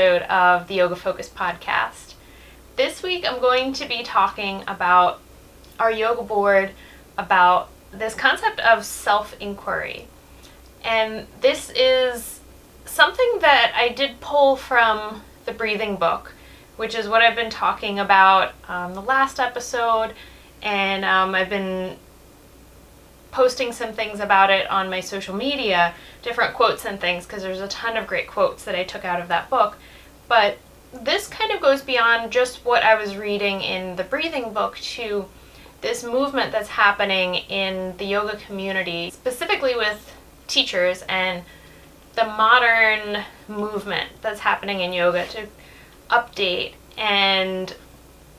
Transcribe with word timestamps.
episode 0.00 0.22
of 0.32 0.66
the 0.66 0.76
Yoga 0.76 0.96
Focus 0.96 1.28
podcast. 1.28 2.14
This 2.76 3.02
week 3.02 3.30
I'm 3.30 3.38
going 3.38 3.74
to 3.74 3.86
be 3.86 4.02
talking 4.02 4.64
about 4.66 5.20
our 5.78 5.92
yoga 5.92 6.22
board, 6.22 6.70
about 7.18 7.68
this 7.92 8.14
concept 8.14 8.60
of 8.60 8.86
self 8.86 9.38
inquiry. 9.40 10.08
And 10.82 11.26
this 11.42 11.70
is 11.76 12.40
something 12.86 13.40
that 13.40 13.74
I 13.76 13.90
did 13.90 14.22
pull 14.22 14.56
from 14.56 15.20
the 15.44 15.52
breathing 15.52 15.96
book, 15.96 16.32
which 16.78 16.94
is 16.94 17.06
what 17.06 17.20
I've 17.20 17.36
been 17.36 17.50
talking 17.50 17.98
about 17.98 18.54
um, 18.68 18.94
the 18.94 19.02
last 19.02 19.38
episode, 19.38 20.14
and 20.62 21.04
um, 21.04 21.34
I've 21.34 21.50
been 21.50 21.98
posting 23.32 23.72
some 23.72 23.92
things 23.92 24.18
about 24.18 24.48
it 24.50 24.66
on 24.70 24.88
my 24.88 25.00
social 25.00 25.34
media, 25.34 25.94
different 26.22 26.54
quotes 26.54 26.86
and 26.86 26.98
things, 26.98 27.26
because 27.26 27.42
there's 27.42 27.60
a 27.60 27.68
ton 27.68 27.98
of 27.98 28.06
great 28.06 28.28
quotes 28.28 28.64
that 28.64 28.74
I 28.74 28.84
took 28.84 29.04
out 29.04 29.20
of 29.20 29.28
that 29.28 29.50
book. 29.50 29.76
But 30.30 30.58
this 30.92 31.26
kind 31.26 31.50
of 31.50 31.60
goes 31.60 31.82
beyond 31.82 32.30
just 32.30 32.64
what 32.64 32.84
I 32.84 32.94
was 32.94 33.16
reading 33.16 33.62
in 33.62 33.96
the 33.96 34.04
breathing 34.04 34.52
book 34.52 34.78
to 34.78 35.26
this 35.80 36.04
movement 36.04 36.52
that's 36.52 36.68
happening 36.68 37.34
in 37.34 37.96
the 37.96 38.04
yoga 38.04 38.36
community, 38.36 39.10
specifically 39.10 39.74
with 39.74 40.14
teachers 40.46 41.02
and 41.08 41.42
the 42.14 42.26
modern 42.26 43.24
movement 43.48 44.08
that's 44.22 44.38
happening 44.38 44.80
in 44.80 44.92
yoga 44.92 45.26
to 45.26 45.48
update 46.10 46.74
and 46.96 47.74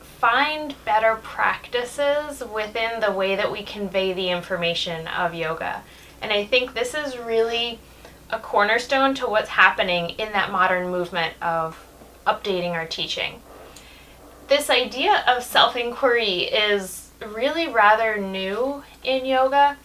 find 0.00 0.74
better 0.86 1.16
practices 1.16 2.42
within 2.54 3.00
the 3.00 3.12
way 3.12 3.36
that 3.36 3.52
we 3.52 3.62
convey 3.64 4.14
the 4.14 4.30
information 4.30 5.06
of 5.08 5.34
yoga. 5.34 5.82
And 6.22 6.32
I 6.32 6.46
think 6.46 6.72
this 6.72 6.94
is 6.94 7.18
really 7.18 7.80
a 8.30 8.38
cornerstone 8.38 9.14
to 9.16 9.26
what's 9.26 9.50
happening 9.50 10.10
in 10.10 10.32
that 10.32 10.50
modern 10.50 10.90
movement 10.90 11.34
of 11.42 11.86
updating 12.26 12.70
our 12.72 12.86
teaching. 12.86 13.40
This 14.48 14.68
idea 14.70 15.24
of 15.26 15.42
self 15.42 15.76
inquiry 15.76 16.40
is 16.42 17.10
really 17.26 17.68
rather 17.68 18.18
new 18.18 18.82
in 19.02 19.24
yoga. 19.24 19.76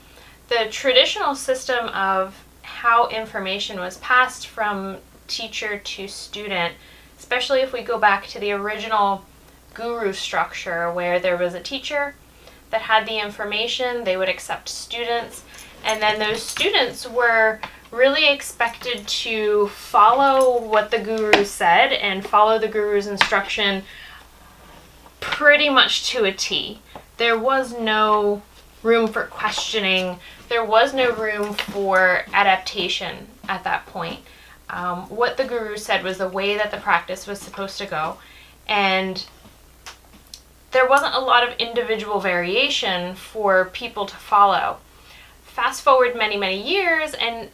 The 0.50 0.68
traditional 0.72 1.36
system 1.36 1.88
of 1.90 2.44
how 2.62 3.08
information 3.10 3.80
was 3.80 3.98
passed 3.98 4.48
from 4.48 4.98
teacher 5.28 5.78
to 5.78 6.08
student, 6.08 6.76
especially 7.20 7.62
if 7.62 7.74
we 7.74 7.82
go 7.82 7.98
back 7.98 8.28
to 8.28 8.40
the 8.40 8.52
original 8.52 9.26
guru 9.74 10.14
structure 10.14 10.92
where 10.92 11.20
there 11.20 11.38
was 11.38 11.54
a 11.54 11.62
teacher 11.62 12.16
that 12.70 12.82
had 12.82 13.08
the 13.08 13.20
information, 13.20 14.04
they 14.04 14.18
would 14.18 14.30
accept 14.30 14.70
students, 14.70 15.44
and 15.86 16.02
then 16.02 16.20
those 16.20 16.42
students 16.42 17.08
were 17.08 17.60
really 17.92 18.28
expected 18.28 19.08
to 19.08 19.68
follow 19.70 20.62
what 20.62 20.92
the 20.92 21.00
guru 21.00 21.46
said 21.46 21.94
and 21.94 22.26
follow 22.26 22.60
the 22.60 22.68
guru's 22.68 23.08
instruction 23.08 23.84
pretty 25.20 25.70
much 25.70 26.10
to 26.10 26.26
a 26.26 26.32
T. 26.32 26.80
There 27.18 27.38
was 27.38 27.78
no 27.78 28.42
room 28.84 29.08
for 29.08 29.24
questioning, 29.24 30.20
there 30.50 30.64
was 30.64 30.94
no 30.94 31.12
room 31.12 31.54
for 31.54 32.26
adaptation 32.34 33.28
at 33.50 33.64
that 33.64 33.86
point. 33.88 34.20
Um, 34.70 35.04
what 35.04 35.38
the 35.38 35.46
guru 35.46 35.78
said 35.78 36.04
was 36.04 36.18
the 36.18 36.28
way 36.28 36.58
that 36.58 36.72
the 36.72 36.78
practice 36.78 37.26
was 37.26 37.40
supposed 37.40 37.78
to 37.78 37.86
go, 37.86 38.18
and 38.68 39.26
there 40.72 40.88
wasn't 40.88 41.16
a 41.16 41.20
lot 41.20 41.48
of 41.48 41.58
individual 41.58 42.20
variation 42.20 43.16
for 43.16 43.66
people 43.66 44.06
to 44.06 44.16
follow. 44.16 44.78
Fast 45.44 45.82
forward 45.82 46.16
many, 46.16 46.38
many 46.38 46.62
years, 46.62 47.14
and 47.14 47.50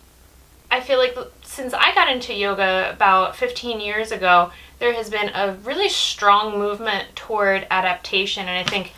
I 0.74 0.80
feel 0.80 0.98
like 0.98 1.16
since 1.44 1.72
I 1.72 1.94
got 1.94 2.12
into 2.12 2.34
yoga 2.34 2.90
about 2.92 3.36
15 3.36 3.80
years 3.80 4.12
ago, 4.12 4.52
there 4.80 4.92
has 4.94 5.08
been 5.08 5.30
a 5.30 5.54
really 5.64 5.88
strong 5.88 6.58
movement 6.58 7.16
toward 7.16 7.68
adaptation, 7.70 8.48
and 8.48 8.58
I 8.58 8.68
think 8.68 8.92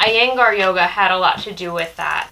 Iyengar 0.00 0.58
yoga 0.58 0.88
had 0.88 1.12
a 1.12 1.18
lot 1.18 1.38
to 1.42 1.52
do 1.52 1.72
with 1.72 1.94
that. 1.94 2.30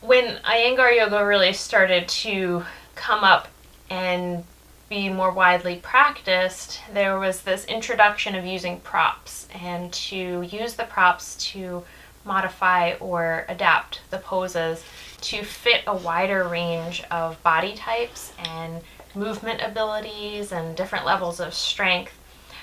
When 0.00 0.38
Iyengar 0.38 0.96
yoga 0.96 1.24
really 1.24 1.52
started 1.52 2.08
to 2.08 2.64
come 2.96 3.22
up 3.22 3.46
and 3.88 4.42
be 4.88 5.08
more 5.08 5.30
widely 5.30 5.76
practiced, 5.76 6.80
there 6.92 7.20
was 7.20 7.42
this 7.42 7.64
introduction 7.66 8.34
of 8.34 8.44
using 8.44 8.80
props 8.80 9.46
and 9.54 9.92
to 9.92 10.42
use 10.42 10.74
the 10.74 10.82
props 10.82 11.36
to 11.52 11.84
modify 12.24 12.94
or 12.94 13.44
adapt 13.48 14.00
the 14.10 14.18
poses 14.18 14.82
to 15.24 15.42
fit 15.42 15.82
a 15.86 15.96
wider 15.96 16.46
range 16.46 17.02
of 17.10 17.42
body 17.42 17.74
types 17.74 18.32
and 18.38 18.82
movement 19.14 19.60
abilities 19.62 20.52
and 20.52 20.76
different 20.76 21.06
levels 21.06 21.40
of 21.40 21.54
strength. 21.54 22.12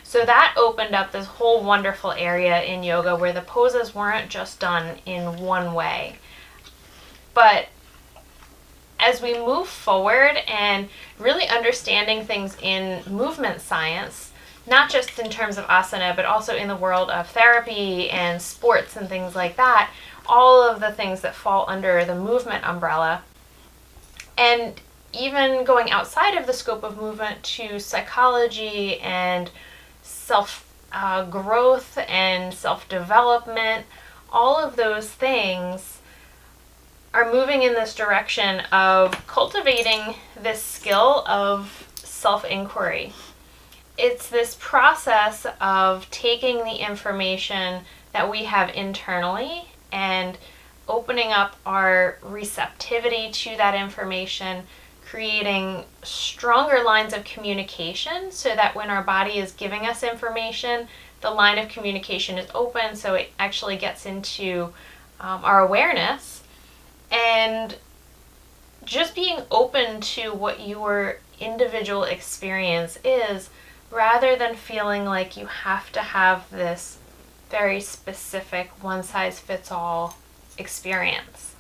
So 0.04 0.26
that 0.26 0.54
opened 0.58 0.94
up 0.94 1.12
this 1.12 1.26
whole 1.26 1.64
wonderful 1.64 2.12
area 2.12 2.62
in 2.64 2.84
yoga 2.84 3.16
where 3.16 3.34
the 3.34 3.42
poses 3.42 3.96
weren't 3.96 4.30
just 4.30 4.60
done 4.60 4.98
in 5.06 5.38
one 5.38 5.74
way. 5.74 6.18
But 7.34 7.68
as 9.00 9.22
we 9.22 9.34
move 9.34 9.68
forward 9.68 10.38
and 10.48 10.90
really 11.18 11.48
understanding 11.48 12.26
things 12.26 12.58
in 12.62 13.02
movement 13.12 13.62
science, 13.62 14.32
not 14.68 14.92
just 14.92 15.18
in 15.18 15.30
terms 15.30 15.58
of 15.58 15.66
asana, 15.66 16.16
but 16.16 16.26
also 16.26 16.56
in 16.56 16.68
the 16.68 16.76
world 16.76 17.10
of 17.10 17.28
therapy 17.30 18.10
and 18.12 18.42
sports 18.42 18.96
and 18.96 19.10
things 19.10 19.36
like 19.36 19.56
that, 19.56 19.90
all 20.32 20.64
of 20.64 20.80
the 20.80 20.92
things 20.94 21.20
that 21.22 21.36
fall 21.36 21.66
under 21.68 22.06
the 22.06 22.16
movement 22.16 22.66
umbrella. 22.66 23.24
And 24.38 24.80
even 25.14 25.66
going 25.66 25.92
outside 25.92 26.36
of 26.38 26.48
the 26.48 26.54
scope 26.54 26.84
of 26.84 26.98
movement 26.98 27.44
to 27.44 27.80
psychology 27.80 28.98
and 29.02 29.52
self 30.02 30.74
uh, 30.94 31.26
growth 31.26 31.98
and 32.08 32.54
self 32.54 32.88
development, 32.88 33.86
all 34.32 34.58
of 34.58 34.78
those 34.78 35.10
things 35.10 36.00
are 37.14 37.30
moving 37.30 37.64
in 37.64 37.74
this 37.74 37.94
direction 37.94 38.62
of 38.72 39.28
cultivating 39.28 40.16
this 40.42 40.64
skill 40.64 41.26
of 41.28 41.88
self 41.96 42.46
inquiry. 42.46 43.12
It's 43.98 44.30
this 44.30 44.58
process 44.62 45.46
of 45.60 46.10
taking 46.10 46.60
the 46.60 46.78
information 46.78 47.84
that 48.14 48.32
we 48.32 48.46
have 48.46 48.70
internally 48.70 49.71
and 49.92 50.38
opening 50.88 51.32
up 51.32 51.56
our 51.66 52.18
receptivity 52.22 53.32
to 53.32 53.56
that 53.58 53.76
information, 53.76 54.64
creating 55.06 55.84
stronger 56.04 56.84
lines 56.84 57.14
of 57.14 57.24
communication 57.24 58.32
so 58.32 58.56
that 58.56 58.76
when 58.76 58.90
our 58.90 59.04
body 59.04 59.38
is 59.38 59.52
giving 59.52 59.86
us 59.86 60.04
information, 60.04 60.88
the 61.22 61.32
line 61.32 61.58
of 61.58 61.70
communication 61.70 62.38
is 62.38 62.50
open 62.54 62.96
so 62.96 63.14
it 63.14 63.32
actually 63.38 63.78
gets 63.78 64.06
into 64.06 64.74
um, 65.20 65.44
our 65.44 65.62
awareness. 65.62 66.44
And 67.12 67.76
just 68.84 69.16
being 69.16 69.40
open 69.52 70.02
to 70.02 70.34
what 70.34 70.66
your 70.68 71.18
individual 71.40 72.04
experience 72.04 72.98
is 73.04 73.50
rather 73.92 74.36
than 74.36 74.56
feeling 74.56 75.06
like 75.06 75.38
you 75.38 75.46
have 75.46 75.92
to 75.92 76.00
have 76.00 76.50
this 76.52 76.98
very 77.52 77.82
specific 77.82 78.72
one 78.82 79.04
size 79.04 79.40
fits 79.40 79.72
all 79.72 80.18
experience. 80.58 81.54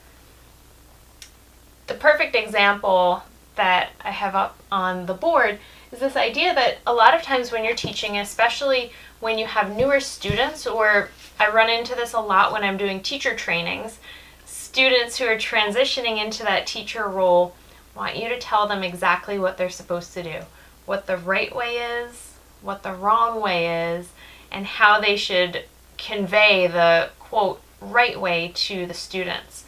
The 1.87 1.93
perfect 1.93 2.35
example 2.35 3.23
that 3.55 3.89
I 4.01 4.11
have 4.11 4.33
up 4.33 4.57
on 4.71 5.05
the 5.05 5.13
board 5.13 5.59
is 5.91 5.99
this 5.99 6.15
idea 6.15 6.55
that 6.55 6.77
a 6.87 6.93
lot 6.93 7.13
of 7.13 7.21
times 7.21 7.51
when 7.51 7.65
you're 7.65 7.75
teaching, 7.75 8.17
especially 8.17 8.93
when 9.19 9.37
you 9.37 9.45
have 9.45 9.75
newer 9.75 9.99
students, 9.99 10.65
or 10.65 11.09
I 11.37 11.49
run 11.49 11.69
into 11.69 11.93
this 11.93 12.13
a 12.13 12.19
lot 12.19 12.53
when 12.53 12.63
I'm 12.63 12.77
doing 12.77 13.01
teacher 13.01 13.35
trainings, 13.35 13.99
students 14.45 15.17
who 15.17 15.25
are 15.25 15.35
transitioning 15.35 16.23
into 16.23 16.43
that 16.43 16.65
teacher 16.65 17.07
role 17.07 17.53
want 17.93 18.15
you 18.15 18.29
to 18.29 18.39
tell 18.39 18.67
them 18.67 18.83
exactly 18.83 19.37
what 19.37 19.57
they're 19.57 19.69
supposed 19.69 20.13
to 20.13 20.23
do, 20.23 20.39
what 20.85 21.07
the 21.07 21.17
right 21.17 21.53
way 21.53 21.75
is, 21.75 22.35
what 22.61 22.83
the 22.83 22.93
wrong 22.93 23.41
way 23.41 23.93
is, 23.93 24.07
and 24.49 24.65
how 24.65 25.01
they 25.01 25.17
should 25.17 25.65
convey 26.01 26.67
the 26.67 27.09
quote 27.19 27.61
right 27.79 28.19
way 28.19 28.51
to 28.53 28.85
the 28.85 28.93
students. 28.93 29.65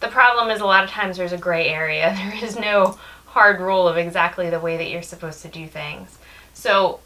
The 0.00 0.08
problem 0.08 0.50
is 0.50 0.60
a 0.60 0.66
lot 0.66 0.84
of 0.84 0.90
times 0.90 1.16
there's 1.16 1.32
a 1.32 1.38
gray 1.38 1.68
area. 1.68 2.14
There 2.16 2.44
is 2.44 2.58
no 2.58 2.98
hard 3.26 3.60
rule 3.60 3.88
of 3.88 3.96
exactly 3.96 4.50
the 4.50 4.60
way 4.60 4.76
that 4.76 4.90
you're 4.90 5.02
supposed 5.02 5.42
to 5.42 5.48
do 5.48 5.66
things. 5.66 6.18
So 6.52 7.00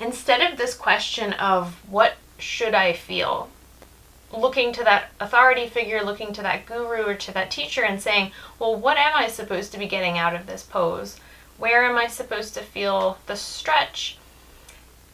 instead 0.00 0.40
of 0.40 0.58
this 0.58 0.74
question 0.74 1.32
of 1.34 1.74
what 1.90 2.14
should 2.38 2.74
I 2.74 2.94
feel, 2.94 3.48
looking 4.32 4.72
to 4.72 4.84
that 4.84 5.10
authority 5.20 5.66
figure, 5.66 6.02
looking 6.02 6.32
to 6.32 6.42
that 6.42 6.66
guru 6.66 7.04
or 7.04 7.14
to 7.14 7.32
that 7.34 7.50
teacher 7.50 7.82
and 7.82 8.00
saying, 8.00 8.32
well, 8.58 8.74
what 8.74 8.96
am 8.96 9.12
I 9.14 9.28
supposed 9.28 9.72
to 9.72 9.78
be 9.78 9.86
getting 9.86 10.18
out 10.18 10.34
of 10.34 10.46
this 10.46 10.62
pose? 10.62 11.18
Where 11.58 11.84
am 11.84 11.96
I 11.96 12.06
supposed 12.06 12.54
to 12.54 12.60
feel 12.60 13.18
the 13.26 13.36
stretch? 13.36 14.18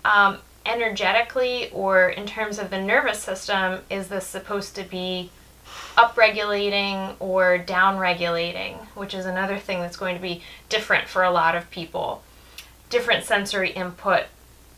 Um, 0.05 0.39
energetically 0.67 1.71
or 1.71 2.09
in 2.09 2.27
terms 2.27 2.59
of 2.59 2.71
the 2.71 2.81
nervous 2.81 3.23
system, 3.23 3.81
is 3.91 4.09
this 4.09 4.27
supposed 4.27 4.75
to 4.77 4.83
be 4.83 5.31
upregulating 5.97 7.17
or 7.19 7.59
downregulating, 7.59 8.77
which 8.95 9.15
is 9.15 9.27
another 9.27 9.59
thing 9.59 9.81
that's 9.81 9.97
going 9.97 10.15
to 10.15 10.23
be 10.23 10.43
different 10.69 11.09
for 11.09 11.23
a 11.23 11.31
lot 11.31 11.55
of 11.55 11.71
people. 11.71 12.23
Different 12.91 13.25
sensory 13.25 13.71
input 13.71 14.27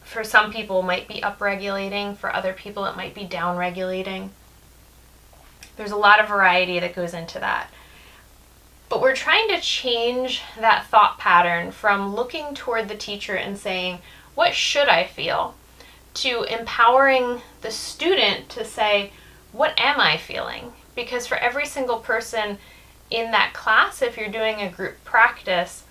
for 0.09 0.25
some 0.25 0.51
people 0.51 0.83
might 0.83 1.07
be 1.07 1.21
upregulating, 1.21 2.17
for 2.17 2.35
other 2.35 2.55
people 2.55 2.87
it 2.87 2.97
might 2.97 3.15
be 3.15 3.27
downregulating. 3.27 4.31
There's 5.77 5.91
a 5.91 5.97
lot 5.97 6.19
of 6.19 6.29
variety 6.29 6.81
that 6.81 6.97
goes 6.97 7.13
into 7.13 7.39
that. 7.41 7.71
But 8.89 9.03
we're 9.03 9.15
trying 9.15 9.49
to 9.49 9.61
change 9.61 10.41
that 10.59 10.87
thought 10.87 11.19
pattern 11.19 11.73
from 11.73 12.15
looking 12.15 12.55
toward 12.55 12.89
the 12.89 12.97
teacher 12.97 13.35
and 13.35 13.59
saying, 13.59 13.99
What 14.35 14.55
should 14.55 14.89
I 14.89 15.05
feel? 15.05 15.55
To 16.23 16.43
empowering 16.45 17.41
the 17.61 17.71
student 17.71 18.49
to 18.51 18.65
say, 18.65 19.13
What 19.53 19.79
am 19.79 20.01
I 20.01 20.17
feeling? 20.17 20.73
Because 20.95 21.27
for 21.27 21.37
every 21.37 21.67
single 21.67 21.99
person 21.99 22.59
in 23.11 23.31
that 23.31 23.55
class, 23.55 24.03
if 24.03 24.17
you're 24.17 24.29
doing 24.29 24.61
a 24.61 24.71
group 24.71 25.03
practice, 25.05 25.85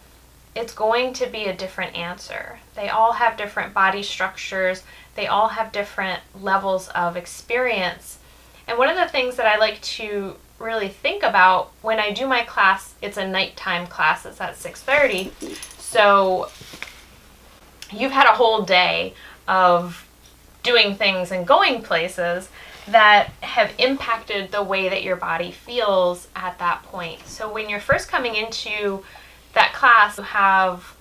it's 0.56 0.74
going 0.74 1.14
to 1.14 1.28
be 1.28 1.46
a 1.46 1.56
different 1.56 1.96
answer. 1.96 2.60
They 2.76 2.90
all 2.90 3.14
have 3.14 3.38
different 3.38 3.74
body 3.74 4.04
structures, 4.04 4.84
they 5.16 5.28
all 5.28 5.50
have 5.50 5.72
different 5.72 6.22
levels 6.40 6.90
of 6.90 7.16
experience. 7.16 8.20
And 8.68 8.78
one 8.78 8.90
of 8.90 8.98
the 8.98 9.08
things 9.08 9.36
that 9.38 9.46
I 9.46 9.58
like 9.58 9.82
to 9.82 10.36
really 10.60 10.90
think 10.90 11.24
about 11.24 11.72
when 11.82 12.00
I 12.00 12.12
do 12.12 12.28
my 12.28 12.44
class, 12.44 12.96
it's 13.02 13.18
a 13.18 13.28
nighttime 13.28 13.88
class, 13.88 14.26
it's 14.26 14.42
at 14.42 14.56
6:30. 14.56 15.32
So 15.80 16.50
you've 17.92 18.12
had 18.12 18.26
a 18.26 18.34
whole 18.34 18.64
day 18.64 19.14
of 19.48 20.07
doing 20.68 20.96
things 20.96 21.32
and 21.32 21.48
going 21.48 21.82
places 21.82 22.50
that 22.90 23.30
have 23.42 23.72
impacted 23.78 24.52
the 24.52 24.62
way 24.62 24.90
that 24.90 25.02
your 25.02 25.16
body 25.16 25.52
feels 25.52 26.28
at 26.36 26.60
that 26.60 26.84
point. 26.84 27.26
So 27.26 27.52
when 27.52 27.70
you're 27.70 27.80
first 27.80 28.10
coming 28.10 28.36
into 28.36 29.04
that 29.54 29.74
class, 29.74 30.18
you 30.18 30.24
have 30.24 30.94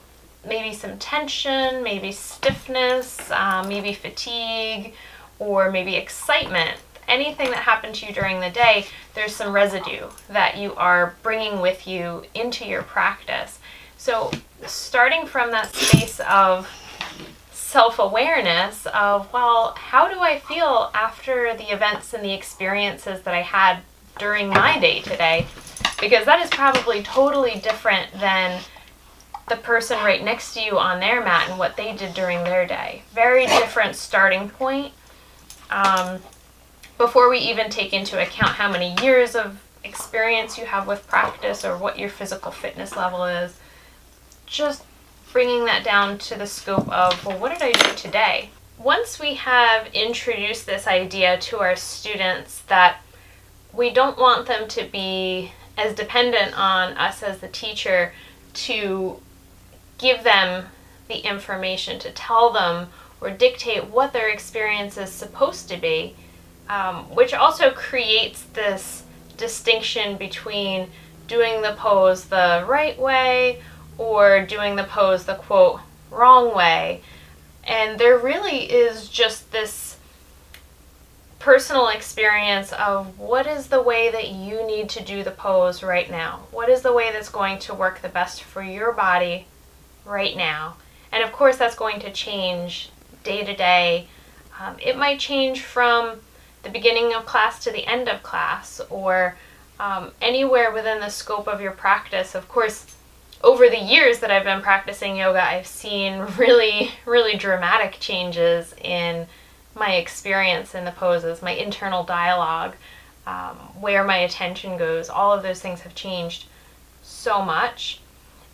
maybe 0.46 0.72
some 0.72 0.98
tension, 0.98 1.82
maybe 1.82 2.12
stiffness, 2.12 3.30
um, 3.32 3.68
maybe 3.68 3.92
fatigue, 3.92 4.94
or 5.40 5.70
maybe 5.70 5.96
excitement. 5.96 6.78
Anything 7.08 7.50
that 7.50 7.58
happened 7.58 7.96
to 7.96 8.06
you 8.06 8.12
during 8.12 8.40
the 8.40 8.50
day, 8.50 8.86
there's 9.14 9.34
some 9.34 9.52
residue 9.52 10.08
that 10.28 10.56
you 10.56 10.74
are 10.74 11.14
bringing 11.22 11.60
with 11.60 11.86
you 11.86 12.24
into 12.34 12.64
your 12.66 12.82
practice. 12.82 13.58
So, 13.96 14.30
starting 14.66 15.26
from 15.26 15.50
that 15.50 15.74
space 15.74 16.20
of 16.20 16.69
self 17.76 17.99
awareness 17.99 18.87
of, 18.87 19.31
well, 19.34 19.75
how 19.76 20.08
do 20.08 20.19
I 20.19 20.38
feel 20.38 20.90
after 20.94 21.55
the 21.55 21.75
events 21.75 22.14
and 22.14 22.25
the 22.25 22.32
experiences 22.32 23.20
that 23.25 23.34
I 23.34 23.43
had 23.43 23.81
during 24.19 24.49
my 24.49 24.78
day 24.78 25.02
today? 25.02 25.46
Because 26.00 26.25
that 26.25 26.43
is 26.43 26.49
probably 26.49 27.02
totally 27.02 27.61
different 27.61 28.11
than 28.19 28.62
the 29.50 29.56
person 29.56 29.99
right 29.99 30.25
next 30.25 30.55
to 30.55 30.62
you 30.62 30.78
on 30.78 31.00
their 31.00 31.23
mat 31.23 31.50
and 31.50 31.58
what 31.58 31.76
they 31.76 31.94
did 31.94 32.14
during 32.14 32.44
their 32.44 32.67
day. 32.67 33.02
Very 33.12 33.44
different 33.44 33.94
starting 33.94 34.49
point. 34.49 34.94
Um, 35.69 36.20
before 36.96 37.29
we 37.29 37.40
even 37.40 37.69
take 37.69 37.93
into 37.93 38.19
account 38.19 38.52
how 38.52 38.72
many 38.72 38.96
years 39.02 39.37
of 39.37 39.62
experience 39.84 40.56
you 40.56 40.64
have 40.64 40.87
with 40.87 41.06
practice 41.08 41.62
or 41.62 41.76
what 41.76 41.99
your 41.99 42.08
physical 42.08 42.52
fitness 42.52 42.96
level 42.96 43.26
is, 43.26 43.55
just 44.46 44.82
bringing 45.36 45.66
that 45.66 45.84
down 45.84 46.16
to 46.16 46.34
the 46.34 46.46
scope 46.46 46.88
of, 46.88 47.22
well, 47.26 47.38
what 47.38 47.52
did 47.52 47.60
I 47.60 47.70
do 47.70 47.94
today? 47.94 48.48
Once 48.78 49.20
we 49.20 49.34
have 49.34 49.86
introduced 49.92 50.64
this 50.64 50.86
idea 50.86 51.36
to 51.40 51.58
our 51.58 51.76
students 51.76 52.60
that 52.68 53.02
we 53.70 53.90
don't 53.90 54.16
want 54.16 54.46
them 54.46 54.66
to 54.66 54.88
be 54.90 55.52
as 55.76 55.94
dependent 55.94 56.58
on 56.58 56.94
us 56.94 57.22
as 57.22 57.40
the 57.40 57.48
teacher 57.48 58.14
to 58.54 59.20
give 59.98 60.24
them 60.24 60.64
the 61.06 61.18
information, 61.18 61.98
to 61.98 62.10
tell 62.12 62.50
them 62.50 62.88
or 63.20 63.30
dictate 63.30 63.84
what 63.84 64.14
their 64.14 64.30
experience 64.30 64.96
is 64.96 65.10
supposed 65.10 65.68
to 65.68 65.76
be, 65.76 66.16
um, 66.70 67.14
which 67.14 67.34
also 67.34 67.70
creates 67.72 68.42
this 68.54 69.02
distinction 69.36 70.16
between 70.16 70.88
doing 71.28 71.60
the 71.60 71.74
pose 71.76 72.24
the 72.24 72.64
right 72.66 72.98
way 72.98 73.60
or 73.98 74.44
doing 74.44 74.76
the 74.76 74.84
pose 74.84 75.25
the 75.25 75.34
quote 75.34 75.81
wrong 76.10 76.54
way. 76.54 77.02
And 77.64 77.98
there 77.98 78.19
really 78.19 78.70
is 78.70 79.08
just 79.08 79.50
this 79.50 79.96
personal 81.38 81.88
experience 81.88 82.72
of 82.72 83.19
what 83.20 83.46
is 83.46 83.69
the 83.69 83.81
way 83.81 84.10
that 84.10 84.31
you 84.31 84.66
need 84.66 84.88
to 84.88 85.00
do 85.00 85.22
the 85.22 85.31
pose 85.31 85.81
right 85.82 86.10
now? 86.10 86.40
What 86.50 86.69
is 86.69 86.82
the 86.82 86.93
way 86.93 87.12
that's 87.12 87.28
going 87.28 87.60
to 87.60 87.75
work 87.75 88.02
the 88.02 88.08
best 88.08 88.43
for 88.43 88.62
your 88.62 88.93
body 88.93 89.46
right 90.04 90.37
now? 90.37 90.76
And 91.12 91.22
of 91.22 91.31
course, 91.31 91.56
that's 91.56 91.76
going 91.76 92.00
to 92.00 92.12
change 92.12 92.90
day 93.22 93.44
to 93.44 93.54
day. 93.54 94.08
Um, 94.60 94.76
it 94.82 94.96
might 94.96 95.20
change 95.20 95.60
from 95.60 96.19
the 96.64 96.70
beginning 96.70 97.14
of 97.14 97.26
class 97.26 97.62
to 97.62 97.70
the 97.70 97.87
end 97.87 98.08
of 98.08 98.25
class 98.25 98.81
or 98.90 99.37
um, 99.78 100.10
anywhere 100.20 100.72
within 100.72 100.98
the 100.98 101.10
scope 101.10 101.46
of 101.46 101.60
your 101.60 101.70
practice. 101.70 102.34
Of 102.34 102.48
course, 102.48 102.95
over 103.42 103.68
the 103.68 103.78
years 103.78 104.20
that 104.20 104.30
I've 104.30 104.44
been 104.44 104.62
practicing 104.62 105.16
yoga, 105.16 105.42
I've 105.42 105.66
seen 105.66 106.20
really, 106.38 106.90
really 107.04 107.36
dramatic 107.36 107.98
changes 108.00 108.74
in 108.82 109.26
my 109.74 109.96
experience 109.96 110.74
in 110.74 110.84
the 110.84 110.92
poses, 110.92 111.42
my 111.42 111.50
internal 111.52 112.02
dialogue, 112.02 112.74
um, 113.26 113.56
where 113.80 114.04
my 114.04 114.18
attention 114.18 114.78
goes. 114.78 115.08
All 115.08 115.32
of 115.32 115.42
those 115.42 115.60
things 115.60 115.80
have 115.80 115.94
changed 115.94 116.46
so 117.02 117.42
much. 117.42 118.00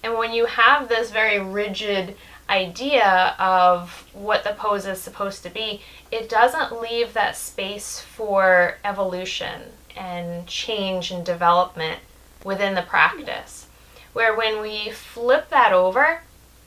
And 0.03 0.19
when 0.19 0.33
you 0.33 0.47
have 0.47 0.89
this 0.89 1.13
very 1.13 1.39
rigid 1.39 2.17
idea 2.49 3.37
of 3.39 4.05
what 4.13 4.43
the 4.43 4.51
pose 4.51 4.85
is 4.85 5.01
supposed 5.01 5.45
to 5.45 5.51
be, 5.51 5.81
it 6.11 6.29
doesn't 6.29 6.81
leave 6.81 7.13
that 7.13 7.37
space 7.37 8.01
for 8.01 8.79
evolution 8.85 9.63
and 9.97 10.47
change 10.47 11.11
and 11.11 11.25
development 11.25 12.01
within 12.45 12.75
the 12.75 12.83
practice. 12.83 13.69
Where 14.13 14.35
when 14.35 14.61
we 14.61 14.91
flip 14.91 15.49
that 15.51 15.73
over 15.73 16.21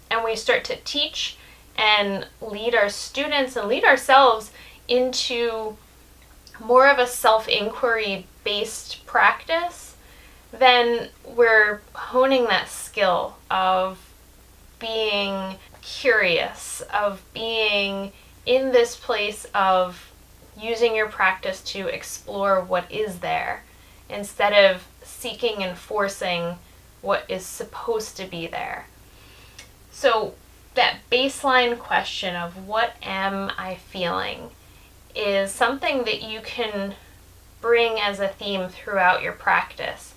and 0.10 0.24
we 0.24 0.36
start 0.36 0.64
to 0.66 0.78
teach 0.78 1.38
and 1.78 2.28
lead 2.42 2.74
our 2.74 2.90
students 2.90 3.56
and 3.56 3.68
lead 3.68 3.84
ourselves 3.84 4.52
into 4.88 5.78
more 6.64 6.88
of 6.88 7.00
a 7.00 7.08
self 7.08 7.48
inquiry 7.48 8.28
based 8.44 9.06
practice, 9.06 9.96
then 10.52 11.10
we're 11.26 11.82
honing 11.94 12.46
that 12.46 12.70
skill 12.70 13.38
of 13.52 14.00
being 14.80 15.58
curious, 15.82 16.82
of 16.94 17.22
being 17.34 18.12
in 18.46 18.72
this 18.72 18.96
place 18.96 19.46
of 19.54 20.12
using 20.60 20.96
your 20.96 21.08
practice 21.08 21.62
to 21.62 21.88
explore 21.88 22.62
what 22.62 22.90
is 22.92 23.20
there 23.20 23.64
instead 24.10 24.54
of 24.54 24.88
seeking 25.04 25.64
and 25.64 25.78
forcing 25.78 26.58
what 27.06 27.26
is 27.30 27.46
supposed 27.46 28.18
to 28.18 28.26
be 28.26 28.48
there. 28.48 28.88
So, 29.92 30.34
that 30.74 30.98
baseline 31.10 31.80
question 31.80 32.36
of 32.36 32.68
what 32.68 32.96
am 33.02 33.52
I 33.58 33.76
feeling 33.76 34.50
is 35.16 35.52
something 35.52 36.04
that 36.04 36.22
you 36.22 36.42
can 36.42 36.96
bring 37.62 38.00
as 38.00 38.20
a 38.20 38.28
theme 38.28 38.68
throughout 38.68 39.24
your 39.24 39.32
practice. 39.32 40.16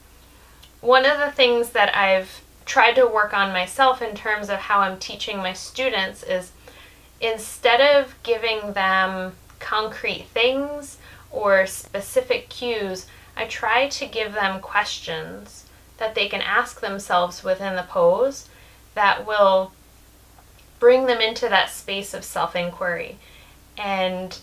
One 0.80 1.07
of 1.07 1.18
the 1.18 1.30
things 1.30 1.71
that 1.71 1.95
I've 1.95 2.42
tried 2.66 2.95
to 2.95 3.07
work 3.07 3.33
on 3.33 3.52
myself 3.52 4.02
in 4.02 4.16
terms 4.16 4.50
of 4.50 4.59
how 4.59 4.80
I'm 4.80 4.99
teaching 4.99 5.38
my 5.38 5.52
students 5.52 6.25
is 6.25 6.50
instead 7.21 7.80
of 7.80 8.21
giving 8.25 8.73
them 8.73 9.35
concrete 9.61 10.26
things 10.35 10.99
or 11.30 11.66
specific 11.66 12.49
cues, 12.49 13.07
I 13.37 13.47
try 13.47 13.88
to 13.88 14.07
give 14.07 14.35
them 14.35 14.61
questions 14.61 15.68
that 15.99 16.14
they 16.14 16.28
can 16.28 16.40
ask 16.40 16.81
themselves 16.81 17.45
within 17.45 17.76
the 17.76 17.83
pose 17.83 18.49
that 18.95 19.26
will 19.26 19.73
bring 20.78 21.07
them 21.07 21.21
into 21.21 21.49
that 21.49 21.71
space 21.71 22.14
of 22.14 22.25
self 22.25 22.57
inquiry 22.57 23.19
and 23.76 24.40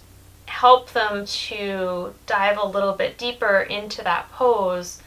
help 0.48 0.92
them 0.92 1.26
to 1.26 2.14
dive 2.26 2.58
a 2.58 2.68
little 2.68 2.94
bit 2.94 3.18
deeper 3.18 3.62
into 3.62 4.04
that 4.04 4.32
pose 4.32 5.02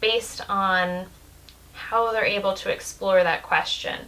based 0.00 0.42
on 0.50 1.06
how 1.72 2.12
they're 2.12 2.24
able 2.24 2.54
to 2.54 2.70
explore 2.70 3.22
that 3.22 3.42
question. 3.42 3.98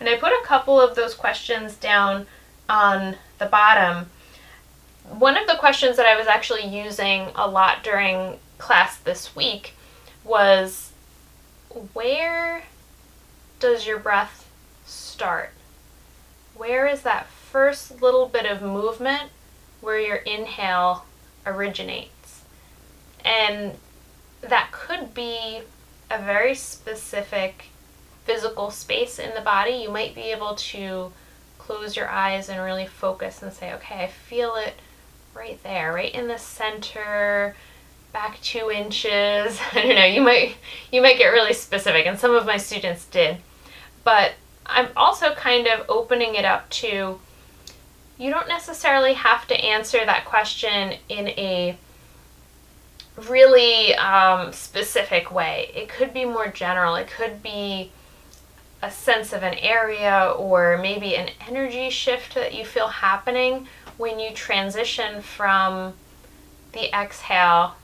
And 0.00 0.08
I 0.08 0.16
put 0.16 0.32
a 0.32 0.44
couple 0.44 0.80
of 0.80 0.94
those 0.94 1.14
questions 1.14 1.74
down 1.74 2.26
on 2.68 3.16
the 3.38 3.46
bottom. 3.46 4.10
One 5.08 5.36
of 5.36 5.46
the 5.46 5.56
questions 5.56 5.96
that 5.96 6.06
I 6.06 6.16
was 6.16 6.26
actually 6.26 6.66
using 6.66 7.28
a 7.34 7.48
lot 7.48 7.82
during 7.82 8.38
class 8.58 8.96
this 8.98 9.34
week 9.34 9.74
was 10.24 10.87
where 11.92 12.62
does 13.60 13.86
your 13.86 13.98
breath 13.98 14.48
start? 14.84 15.50
Where 16.54 16.86
is 16.86 17.02
that 17.02 17.26
first 17.26 18.02
little 18.02 18.26
bit 18.26 18.46
of 18.46 18.62
movement 18.62 19.30
where 19.80 19.98
your 19.98 20.16
inhale 20.16 21.06
originates? 21.46 22.42
And 23.24 23.74
that 24.40 24.70
could 24.72 25.14
be 25.14 25.60
a 26.10 26.18
very 26.18 26.54
specific 26.54 27.66
physical 28.24 28.70
space 28.70 29.18
in 29.18 29.34
the 29.34 29.40
body. 29.40 29.72
You 29.72 29.90
might 29.90 30.14
be 30.14 30.32
able 30.32 30.54
to 30.54 31.12
close 31.58 31.96
your 31.96 32.08
eyes 32.08 32.48
and 32.48 32.62
really 32.62 32.86
focus 32.86 33.42
and 33.42 33.52
say, 33.52 33.72
okay, 33.74 34.04
I 34.04 34.06
feel 34.06 34.54
it 34.54 34.74
right 35.34 35.62
there, 35.62 35.92
right 35.92 36.12
in 36.12 36.28
the 36.28 36.38
center, 36.38 37.54
back 38.18 38.40
two 38.40 38.68
inches. 38.68 39.60
I 39.72 39.82
don't 39.82 39.94
know, 39.94 40.04
you 40.04 40.20
might 40.20 40.56
you 40.90 41.00
might 41.00 41.18
get 41.18 41.28
really 41.28 41.52
specific, 41.52 42.04
and 42.04 42.18
some 42.18 42.34
of 42.34 42.44
my 42.46 42.56
students 42.56 43.04
did. 43.04 43.36
But 44.02 44.32
I'm 44.66 44.88
also 44.96 45.34
kind 45.34 45.68
of 45.68 45.86
opening 45.88 46.34
it 46.34 46.44
up 46.44 46.68
to 46.82 47.20
you 48.18 48.30
don't 48.30 48.48
necessarily 48.48 49.12
have 49.12 49.46
to 49.46 49.54
answer 49.54 50.04
that 50.04 50.24
question 50.24 50.94
in 51.08 51.28
a 51.28 51.78
really 53.28 53.94
um, 53.94 54.52
specific 54.52 55.30
way. 55.30 55.70
It 55.72 55.88
could 55.88 56.12
be 56.12 56.24
more 56.24 56.48
general. 56.48 56.96
It 56.96 57.06
could 57.06 57.40
be 57.40 57.92
a 58.82 58.90
sense 58.90 59.32
of 59.32 59.44
an 59.44 59.54
area 59.54 60.34
or 60.36 60.78
maybe 60.78 61.14
an 61.14 61.30
energy 61.48 61.90
shift 61.90 62.34
that 62.34 62.52
you 62.52 62.64
feel 62.64 62.88
happening 62.88 63.68
when 63.96 64.18
you 64.18 64.32
transition 64.32 65.22
from 65.22 65.94
the 66.72 66.92
exhale, 66.92 67.76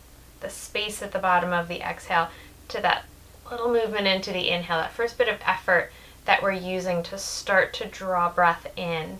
the 0.44 0.50
space 0.50 1.02
at 1.02 1.10
the 1.10 1.18
bottom 1.18 1.52
of 1.52 1.66
the 1.68 1.80
exhale, 1.80 2.28
to 2.68 2.80
that 2.82 3.04
little 3.50 3.72
movement 3.72 4.06
into 4.06 4.30
the 4.30 4.50
inhale, 4.50 4.78
that 4.78 4.92
first 4.92 5.18
bit 5.18 5.28
of 5.28 5.40
effort 5.46 5.90
that 6.26 6.42
we're 6.42 6.52
using 6.52 7.02
to 7.02 7.18
start 7.18 7.72
to 7.74 7.86
draw 7.86 8.30
breath 8.30 8.66
in. 8.76 9.18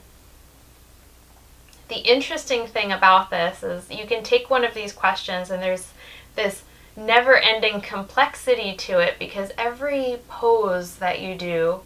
The 1.88 2.00
interesting 2.00 2.66
thing 2.66 2.92
about 2.92 3.30
this 3.30 3.62
is 3.62 3.90
you 3.90 4.06
can 4.06 4.22
take 4.22 4.48
one 4.48 4.64
of 4.64 4.74
these 4.74 4.92
questions 4.92 5.50
and 5.50 5.62
there's 5.62 5.92
this 6.36 6.64
never 6.96 7.36
ending 7.36 7.80
complexity 7.80 8.74
to 8.76 8.98
it 9.00 9.18
because 9.18 9.50
every 9.58 10.18
pose 10.28 10.96
that 10.96 11.20
you 11.20 11.34
do, 11.34 11.80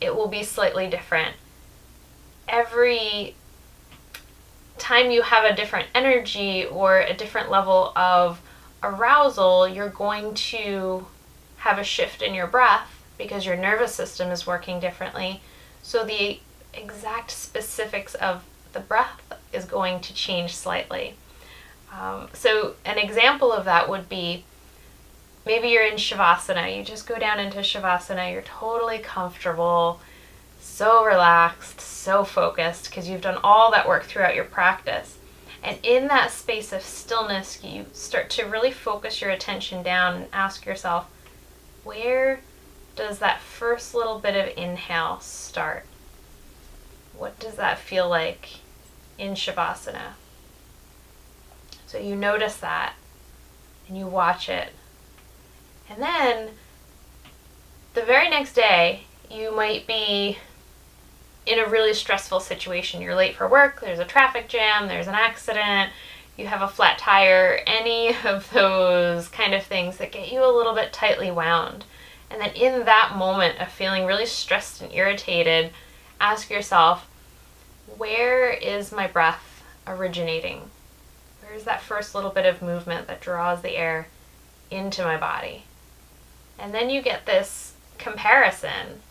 it 0.00 0.14
will 0.14 0.28
be 0.28 0.42
slightly 0.42 0.88
different. 0.88 1.36
Every 2.48 3.34
time 4.78 5.10
you 5.10 5.22
have 5.22 5.44
a 5.44 5.54
different 5.54 5.88
energy 5.94 6.64
or 6.64 7.00
a 7.00 7.14
different 7.14 7.50
level 7.50 7.92
of 7.96 8.40
arousal, 8.94 9.68
you're 9.68 9.88
going 9.88 10.34
to 10.34 11.06
have 11.58 11.78
a 11.78 11.84
shift 11.84 12.22
in 12.22 12.34
your 12.34 12.46
breath 12.46 12.88
because 13.18 13.46
your 13.46 13.56
nervous 13.56 13.94
system 13.94 14.30
is 14.30 14.46
working 14.46 14.80
differently. 14.80 15.40
So 15.82 16.04
the 16.04 16.40
exact 16.74 17.30
specifics 17.30 18.14
of 18.14 18.44
the 18.72 18.80
breath 18.80 19.20
is 19.52 19.64
going 19.64 20.00
to 20.00 20.14
change 20.14 20.54
slightly. 20.54 21.14
Um, 21.92 22.28
so 22.34 22.74
an 22.84 22.98
example 22.98 23.52
of 23.52 23.64
that 23.64 23.88
would 23.88 24.08
be 24.08 24.44
maybe 25.46 25.68
you're 25.68 25.86
in 25.86 25.96
Shavasana. 25.96 26.76
You 26.76 26.84
just 26.84 27.06
go 27.06 27.18
down 27.18 27.40
into 27.40 27.58
Shavasana. 27.58 28.32
You're 28.32 28.42
totally 28.42 28.98
comfortable, 28.98 30.00
so 30.60 31.04
relaxed, 31.04 31.80
so 31.80 32.24
focused 32.24 32.90
because 32.90 33.08
you've 33.08 33.22
done 33.22 33.38
all 33.42 33.70
that 33.70 33.88
work 33.88 34.04
throughout 34.04 34.34
your 34.34 34.44
practice. 34.44 35.15
And 35.66 35.78
in 35.82 36.06
that 36.06 36.30
space 36.30 36.72
of 36.72 36.80
stillness, 36.80 37.64
you 37.64 37.86
start 37.92 38.30
to 38.30 38.44
really 38.44 38.70
focus 38.70 39.20
your 39.20 39.30
attention 39.30 39.82
down 39.82 40.14
and 40.14 40.26
ask 40.32 40.64
yourself, 40.64 41.06
where 41.82 42.38
does 42.94 43.18
that 43.18 43.40
first 43.40 43.92
little 43.92 44.20
bit 44.20 44.36
of 44.36 44.56
inhale 44.56 45.18
start? 45.18 45.84
What 47.18 47.40
does 47.40 47.56
that 47.56 47.80
feel 47.80 48.08
like 48.08 48.60
in 49.18 49.34
Shavasana? 49.34 50.12
So 51.88 51.98
you 51.98 52.14
notice 52.14 52.58
that 52.58 52.94
and 53.88 53.98
you 53.98 54.06
watch 54.06 54.48
it. 54.48 54.68
And 55.90 56.00
then 56.00 56.50
the 57.94 58.02
very 58.02 58.30
next 58.30 58.52
day, 58.52 59.02
you 59.28 59.50
might 59.50 59.88
be 59.88 60.38
in 61.46 61.58
a 61.58 61.68
really 61.68 61.94
stressful 61.94 62.40
situation. 62.40 63.00
You're 63.00 63.14
late 63.14 63.36
for 63.36 63.48
work, 63.48 63.80
there's 63.80 64.00
a 64.00 64.04
traffic 64.04 64.48
jam, 64.48 64.88
there's 64.88 65.06
an 65.06 65.14
accident, 65.14 65.90
you 66.36 66.46
have 66.46 66.60
a 66.60 66.68
flat 66.68 66.98
tire, 66.98 67.60
any 67.66 68.14
of 68.24 68.50
those 68.50 69.28
kind 69.28 69.54
of 69.54 69.62
things 69.62 69.96
that 69.96 70.12
get 70.12 70.30
you 70.30 70.44
a 70.44 70.56
little 70.56 70.74
bit 70.74 70.92
tightly 70.92 71.30
wound. 71.30 71.84
And 72.30 72.40
then 72.40 72.54
in 72.54 72.84
that 72.84 73.14
moment 73.16 73.60
of 73.60 73.70
feeling 73.70 74.04
really 74.04 74.26
stressed 74.26 74.82
and 74.82 74.92
irritated, 74.92 75.70
ask 76.20 76.50
yourself, 76.50 77.08
where 77.96 78.50
is 78.50 78.90
my 78.90 79.06
breath 79.06 79.62
originating? 79.86 80.70
Where's 81.40 81.64
that 81.64 81.82
first 81.82 82.14
little 82.14 82.30
bit 82.30 82.44
of 82.44 82.60
movement 82.60 83.06
that 83.06 83.20
draws 83.20 83.62
the 83.62 83.76
air 83.76 84.08
into 84.70 85.04
my 85.04 85.16
body? 85.16 85.64
And 86.58 86.74
then 86.74 86.90
you 86.90 87.00
get 87.00 87.26
this 87.26 87.74
comparison. 87.98 89.02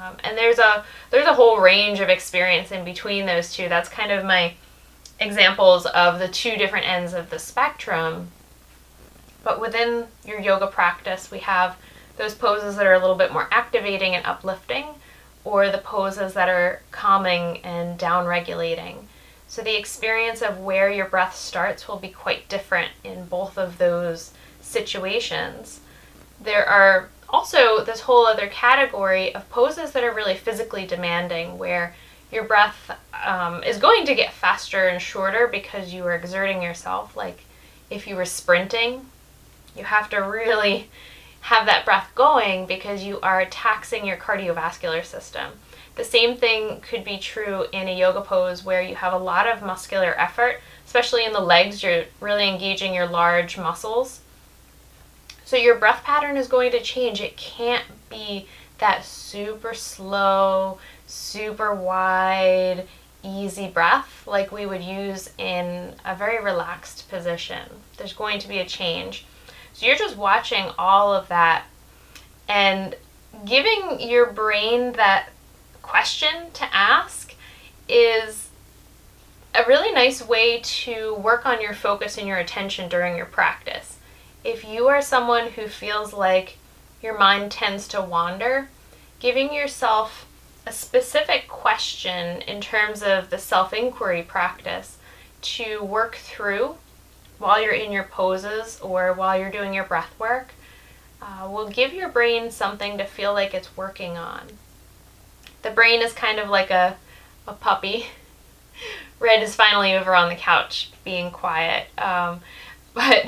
Um, 0.00 0.16
and 0.24 0.36
there's 0.36 0.58
a 0.58 0.84
there's 1.10 1.26
a 1.26 1.34
whole 1.34 1.58
range 1.58 2.00
of 2.00 2.08
experience 2.08 2.72
in 2.72 2.84
between 2.84 3.26
those 3.26 3.52
two. 3.52 3.68
That's 3.68 3.88
kind 3.88 4.12
of 4.12 4.24
my 4.24 4.54
examples 5.20 5.86
of 5.86 6.18
the 6.18 6.28
two 6.28 6.56
different 6.56 6.86
ends 6.88 7.14
of 7.14 7.30
the 7.30 7.38
spectrum. 7.38 8.28
But 9.44 9.60
within 9.60 10.06
your 10.24 10.40
yoga 10.40 10.66
practice, 10.66 11.30
we 11.30 11.40
have 11.40 11.76
those 12.16 12.34
poses 12.34 12.76
that 12.76 12.86
are 12.86 12.94
a 12.94 12.98
little 12.98 13.16
bit 13.16 13.32
more 13.32 13.48
activating 13.50 14.14
and 14.14 14.24
uplifting, 14.24 14.86
or 15.44 15.70
the 15.70 15.78
poses 15.78 16.34
that 16.34 16.48
are 16.48 16.82
calming 16.90 17.58
and 17.64 17.98
down 17.98 18.26
regulating. 18.26 19.08
So 19.48 19.62
the 19.62 19.78
experience 19.78 20.40
of 20.40 20.60
where 20.60 20.90
your 20.90 21.06
breath 21.06 21.36
starts 21.36 21.86
will 21.86 21.98
be 21.98 22.08
quite 22.08 22.48
different 22.48 22.90
in 23.04 23.26
both 23.26 23.58
of 23.58 23.78
those 23.78 24.32
situations. 24.60 25.80
There 26.40 26.66
are 26.66 27.10
also 27.32 27.82
this 27.84 28.00
whole 28.00 28.26
other 28.26 28.46
category 28.46 29.34
of 29.34 29.48
poses 29.50 29.92
that 29.92 30.04
are 30.04 30.14
really 30.14 30.34
physically 30.34 30.86
demanding, 30.86 31.58
where 31.58 31.94
your 32.30 32.44
breath 32.44 32.90
um, 33.24 33.62
is 33.62 33.78
going 33.78 34.06
to 34.06 34.14
get 34.14 34.32
faster 34.32 34.88
and 34.88 35.00
shorter 35.00 35.46
because 35.46 35.92
you 35.92 36.04
are 36.04 36.14
exerting 36.14 36.62
yourself. 36.62 37.16
Like 37.16 37.44
if 37.90 38.06
you 38.06 38.16
were 38.16 38.24
sprinting, 38.24 39.06
you 39.76 39.84
have 39.84 40.10
to 40.10 40.18
really 40.18 40.88
have 41.42 41.66
that 41.66 41.84
breath 41.84 42.10
going 42.14 42.66
because 42.66 43.02
you 43.02 43.20
are 43.20 43.44
taxing 43.46 44.06
your 44.06 44.16
cardiovascular 44.16 45.04
system. 45.04 45.52
The 45.94 46.04
same 46.04 46.36
thing 46.36 46.80
could 46.80 47.04
be 47.04 47.18
true 47.18 47.66
in 47.72 47.86
a 47.86 47.98
yoga 47.98 48.22
pose 48.22 48.64
where 48.64 48.80
you 48.80 48.94
have 48.94 49.12
a 49.12 49.18
lot 49.18 49.46
of 49.46 49.62
muscular 49.62 50.18
effort, 50.18 50.60
especially 50.86 51.26
in 51.26 51.32
the 51.32 51.40
legs, 51.40 51.82
you're 51.82 52.04
really 52.20 52.48
engaging 52.48 52.94
your 52.94 53.06
large 53.06 53.58
muscles. 53.58 54.21
So 55.44 55.56
your 55.56 55.76
breath 55.76 56.02
pattern 56.04 56.36
is 56.36 56.48
going 56.48 56.70
to 56.72 56.80
change. 56.80 57.20
It 57.20 57.36
can't 57.36 57.84
be 58.08 58.46
that 58.78 59.04
super 59.04 59.74
slow, 59.74 60.78
super 61.06 61.74
wide, 61.74 62.86
easy 63.22 63.68
breath 63.68 64.26
like 64.26 64.50
we 64.50 64.66
would 64.66 64.82
use 64.82 65.30
in 65.38 65.94
a 66.04 66.14
very 66.16 66.42
relaxed 66.42 67.08
position. 67.08 67.68
There's 67.96 68.12
going 68.12 68.38
to 68.40 68.48
be 68.48 68.58
a 68.58 68.66
change. 68.66 69.26
So 69.74 69.86
you're 69.86 69.96
just 69.96 70.16
watching 70.16 70.70
all 70.78 71.14
of 71.14 71.28
that 71.28 71.64
and 72.48 72.94
giving 73.44 74.00
your 74.00 74.26
brain 74.26 74.92
that 74.92 75.28
question 75.80 76.50
to 76.54 76.64
ask 76.74 77.34
is 77.88 78.48
a 79.54 79.64
really 79.66 79.92
nice 79.92 80.26
way 80.26 80.60
to 80.60 81.14
work 81.14 81.46
on 81.46 81.60
your 81.60 81.74
focus 81.74 82.16
and 82.18 82.26
your 82.26 82.38
attention 82.38 82.88
during 82.88 83.16
your 83.16 83.26
practice. 83.26 83.98
If 84.44 84.64
you 84.64 84.88
are 84.88 85.02
someone 85.02 85.50
who 85.50 85.68
feels 85.68 86.12
like 86.12 86.58
your 87.02 87.16
mind 87.16 87.52
tends 87.52 87.86
to 87.88 88.00
wander, 88.00 88.68
giving 89.20 89.52
yourself 89.52 90.26
a 90.66 90.72
specific 90.72 91.48
question 91.48 92.42
in 92.42 92.60
terms 92.60 93.02
of 93.02 93.30
the 93.30 93.38
self 93.38 93.72
inquiry 93.72 94.22
practice 94.22 94.98
to 95.42 95.82
work 95.82 96.16
through 96.16 96.76
while 97.38 97.60
you're 97.60 97.72
in 97.72 97.92
your 97.92 98.04
poses 98.04 98.80
or 98.80 99.12
while 99.12 99.38
you're 99.38 99.50
doing 99.50 99.74
your 99.74 99.84
breath 99.84 100.14
work 100.18 100.52
uh, 101.20 101.48
will 101.48 101.68
give 101.68 101.92
your 101.92 102.08
brain 102.08 102.50
something 102.50 102.98
to 102.98 103.04
feel 103.04 103.32
like 103.32 103.54
it's 103.54 103.76
working 103.76 104.16
on. 104.16 104.42
The 105.62 105.70
brain 105.70 106.02
is 106.02 106.12
kind 106.12 106.38
of 106.38 106.48
like 106.48 106.70
a, 106.70 106.96
a 107.46 107.52
puppy. 107.52 108.06
Red 109.20 109.42
is 109.42 109.54
finally 109.54 109.94
over 109.94 110.14
on 110.16 110.28
the 110.28 110.34
couch 110.34 110.90
being 111.04 111.30
quiet. 111.30 111.86
Um, 111.98 112.40
but 112.94 113.26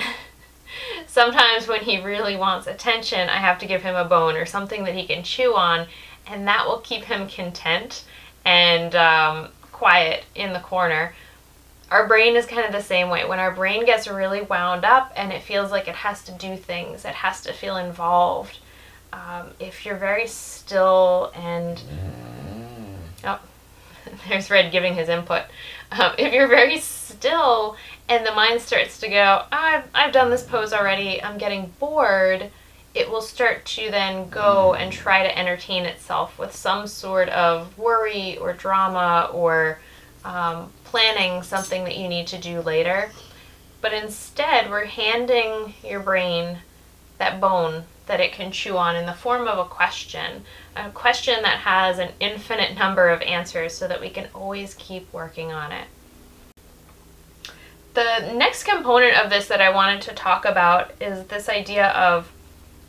sometimes 1.07 1.69
when 1.69 1.81
he 1.81 2.01
really 2.01 2.37
wants 2.37 2.67
attention, 2.67 3.29
I 3.29 3.39
have 3.39 3.59
to 3.61 3.67
give 3.67 3.83
him 3.83 3.95
a 3.95 4.05
bone 4.05 4.37
or 4.37 4.47
something 4.47 4.85
that 4.85 4.95
he 4.95 5.07
can 5.07 5.23
chew 5.23 5.55
on, 5.55 5.87
and 6.27 6.47
that 6.47 6.67
will 6.67 6.79
keep 6.79 7.05
him 7.05 7.29
content 7.29 8.05
and 8.45 8.95
um, 8.95 9.49
quiet 9.73 10.25
in 10.35 10.53
the 10.53 10.61
corner. 10.61 11.15
Our 11.91 12.09
brain 12.09 12.37
is 12.37 12.47
kind 12.47 12.65
of 12.65 12.73
the 12.73 12.83
same 12.83 13.11
way. 13.11 13.25
When 13.25 13.39
our 13.39 13.53
brain 13.53 13.85
gets 13.85 14.09
really 14.09 14.43
wound 14.43 14.85
up 14.85 15.13
and 15.17 15.33
it 15.33 15.43
feels 15.43 15.71
like 15.71 15.87
it 15.87 15.95
has 15.95 16.25
to 16.25 16.33
do 16.33 16.57
things, 16.57 17.05
it 17.05 17.15
has 17.15 17.43
to 17.43 17.53
feel 17.53 17.77
involved, 17.77 18.59
um, 19.13 19.51
if 19.61 19.87
you're 19.87 19.97
very 19.97 20.27
still 20.27 21.31
and 21.35 21.81
oh, 23.23 23.39
there's 24.29 24.51
Red 24.51 24.73
giving 24.73 24.95
his 24.95 25.09
input. 25.09 25.43
Um, 25.93 26.13
if 26.19 26.33
you're 26.33 26.49
very 26.49 26.79
still 26.79 27.77
and 28.09 28.27
the 28.27 28.33
mind 28.33 28.61
starts 28.61 28.99
to 29.01 29.09
go, 29.09 29.45
I've, 29.51 29.85
I've 29.95 30.13
done 30.13 30.31
this 30.31 30.43
pose 30.43 30.73
already, 30.73 31.23
I'm 31.23 31.39
getting 31.39 31.73
bored, 31.79 32.51
it 32.95 33.11
will 33.11 33.23
start 33.23 33.65
to 33.65 33.91
then 33.91 34.29
go 34.29 34.75
and 34.75 34.93
try 34.93 35.23
to 35.23 35.39
entertain 35.39 35.85
itself 35.85 36.39
with 36.39 36.55
some 36.55 36.87
sort 36.87 37.29
of 37.31 37.77
worry 37.77 38.39
or 38.39 38.53
drama 38.53 39.31
or 39.33 39.79
um, 40.25 40.71
planning 40.85 41.43
something 41.43 41.85
that 41.85 41.97
you 41.97 42.09
need 42.09 42.27
to 42.29 42.39
do 42.39 42.61
later. 42.61 43.11
But 43.81 43.93
instead, 43.93 44.71
we're 44.71 44.85
handing 44.85 45.75
your 45.83 46.01
brain 46.01 46.59
that 47.19 47.41
bone 47.41 47.85
that 48.07 48.21
it 48.21 48.33
can 48.33 48.53
chew 48.53 48.77
on 48.77 48.97
in 48.97 49.07
the 49.07 49.13
form 49.13 49.49
of 49.49 49.59
a 49.59 49.69
question, 49.69 50.45
a 50.77 50.91
question 50.91 51.43
that 51.43 51.59
has 51.59 51.99
an 51.99 52.11
infinite 52.21 52.77
number 52.77 53.09
of 53.09 53.23
answers 53.23 53.75
so 53.75 53.89
that 53.89 54.01
we 54.01 54.11
can 54.11 54.29
always 54.35 54.75
keep 54.75 55.13
working 55.13 55.53
on 55.53 55.73
it. 55.73 55.87
The 57.95 58.33
next 58.35 58.65
component 58.65 59.17
of 59.17 59.31
this 59.31 59.47
that 59.47 59.61
I 59.61 59.71
wanted 59.71 60.03
to 60.03 60.15
talk 60.15 60.45
about 60.45 60.93
is 61.01 61.27
this 61.27 61.49
idea 61.49 61.89
of 61.91 62.31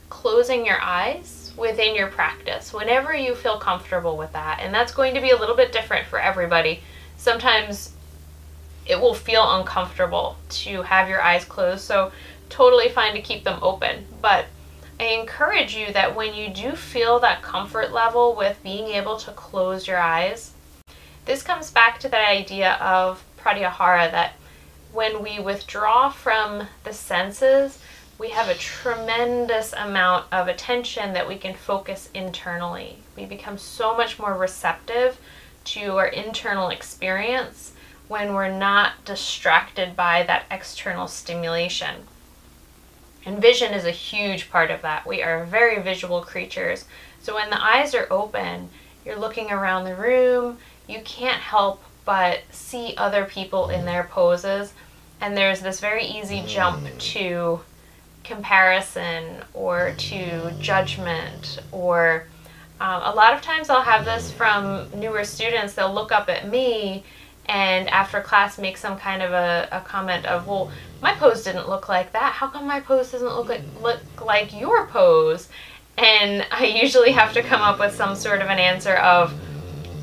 closing 0.10 0.66
your 0.66 0.82
eyes 0.82 1.54
within 1.56 1.96
your 1.96 2.08
practice 2.08 2.74
whenever 2.74 3.16
you 3.16 3.36
feel 3.36 3.60
comfortable 3.60 4.18
with 4.18 4.34
that. 4.34 4.60
And 4.62 4.74
that's 4.74 4.92
going 4.92 5.14
to 5.14 5.22
be 5.22 5.30
a 5.30 5.38
little 5.38 5.56
bit 5.56 5.72
different 5.72 6.08
for 6.08 6.20
everybody. 6.20 6.82
Sometimes 7.18 7.94
it 8.88 9.00
will 9.00 9.14
feel 9.14 9.60
uncomfortable 9.60 10.38
to 10.50 10.82
have 10.82 11.08
your 11.08 11.22
eyes 11.22 11.46
closed, 11.46 11.84
so 11.84 12.12
totally 12.50 12.90
fine 12.90 13.14
to 13.14 13.22
keep 13.22 13.44
them 13.44 13.60
open. 13.62 14.06
But 14.22 14.46
I 15.00 15.06
encourage 15.06 15.76
you 15.76 15.94
that 15.94 16.16
when 16.16 16.34
you 16.34 16.50
do 16.50 16.72
feel 16.72 17.20
that 17.20 17.44
comfort 17.44 17.92
level 17.92 18.36
with 18.36 18.62
being 18.64 18.88
able 18.88 19.18
to 19.18 19.32
close 19.32 19.88
your 19.88 20.00
eyes, 20.00 20.54
this 21.26 21.44
comes 21.44 21.70
back 21.70 22.00
to 22.00 22.10
that 22.10 22.28
idea 22.28 22.74
of 22.76 23.24
pratyahara 23.38 24.10
that 24.10 24.34
when 24.96 25.22
we 25.22 25.38
withdraw 25.40 26.10
from 26.10 26.66
the 26.86 26.94
senses, 26.94 27.80
we 28.18 28.30
have 28.30 28.48
a 28.48 28.56
tremendous 28.56 29.74
amount 29.74 30.26
of 30.32 30.48
attention 30.48 31.12
that 31.12 31.28
we 31.28 31.38
can 31.38 31.54
focus 31.54 32.10
internally. 32.14 32.98
We 33.18 33.26
become 33.26 33.58
so 33.58 33.98
much 33.98 34.18
more 34.18 34.34
receptive 34.34 35.20
to 35.66 35.98
our 35.98 36.08
internal 36.08 36.70
experience 36.70 37.74
when 38.08 38.34
we're 38.34 38.58
not 38.58 39.04
distracted 39.04 39.98
by 39.98 40.24
that 40.24 40.46
external 40.50 41.10
stimulation. 41.10 42.04
And 43.26 43.42
vision 43.42 43.74
is 43.74 43.84
a 43.84 43.92
huge 43.92 44.50
part 44.50 44.72
of 44.72 44.82
that. 44.84 45.06
We 45.06 45.22
are 45.22 45.44
very 45.44 45.82
visual 45.82 46.22
creatures. 46.22 46.86
So 47.20 47.36
when 47.36 47.50
the 47.50 47.62
eyes 47.62 47.94
are 47.94 48.08
open, 48.10 48.70
you're 49.04 49.20
looking 49.20 49.52
around 49.52 49.84
the 49.84 49.96
room, 49.96 50.60
you 50.88 51.02
can't 51.02 51.42
help 51.42 51.84
but 52.06 52.42
see 52.52 52.94
other 52.98 53.26
people 53.26 53.70
in 53.70 53.84
their 53.84 54.04
poses. 54.04 54.74
And 55.22 55.36
there's 55.36 55.62
this 55.62 55.80
very 55.80 56.06
easy 56.06 56.44
jump 56.46 56.86
to 56.98 57.62
comparison 58.24 59.44
or 59.54 59.94
to 59.98 60.52
judgment 60.60 61.60
or 61.72 62.26
um, 62.82 63.02
a 63.04 63.16
lot 63.16 63.34
of 63.34 63.42
times 63.42 63.70
I'll 63.70 63.82
have 63.82 64.04
this 64.04 64.32
from 64.32 64.90
newer 65.00 65.24
students. 65.24 65.76
They'll 65.76 65.94
look 65.94 66.12
up 66.12 66.28
at 66.28 66.50
me 66.50 67.04
and 67.48 67.88
after 67.90 68.20
class 68.22 68.58
make 68.58 68.76
some 68.76 68.98
kind 68.98 69.22
of 69.22 69.32
a, 69.32 69.70
a 69.72 69.80
comment 69.82 70.26
of, 70.26 70.48
well, 70.48 70.72
my 71.02 71.14
pose 71.14 71.44
didn't 71.44 71.70
look 71.70 71.88
like 71.88 72.12
that. 72.14 72.34
How 72.34 72.48
come 72.48 72.68
my 72.68 72.80
pose 72.80 73.12
doesn't 73.12 73.28
look 73.28 73.48
like, 73.48 73.62
look 73.82 74.26
like 74.26 74.60
your 74.60 74.88
pose? 74.88 75.48
And 75.98 76.46
I 76.52 76.66
usually 76.66 77.12
have 77.12 77.34
to 77.34 77.44
come 77.44 77.62
up 77.62 77.80
with 77.80 77.96
some 77.96 78.16
sort 78.16 78.42
of 78.42 78.50
an 78.50 78.60
answer 78.60 78.96
of, 78.96 79.34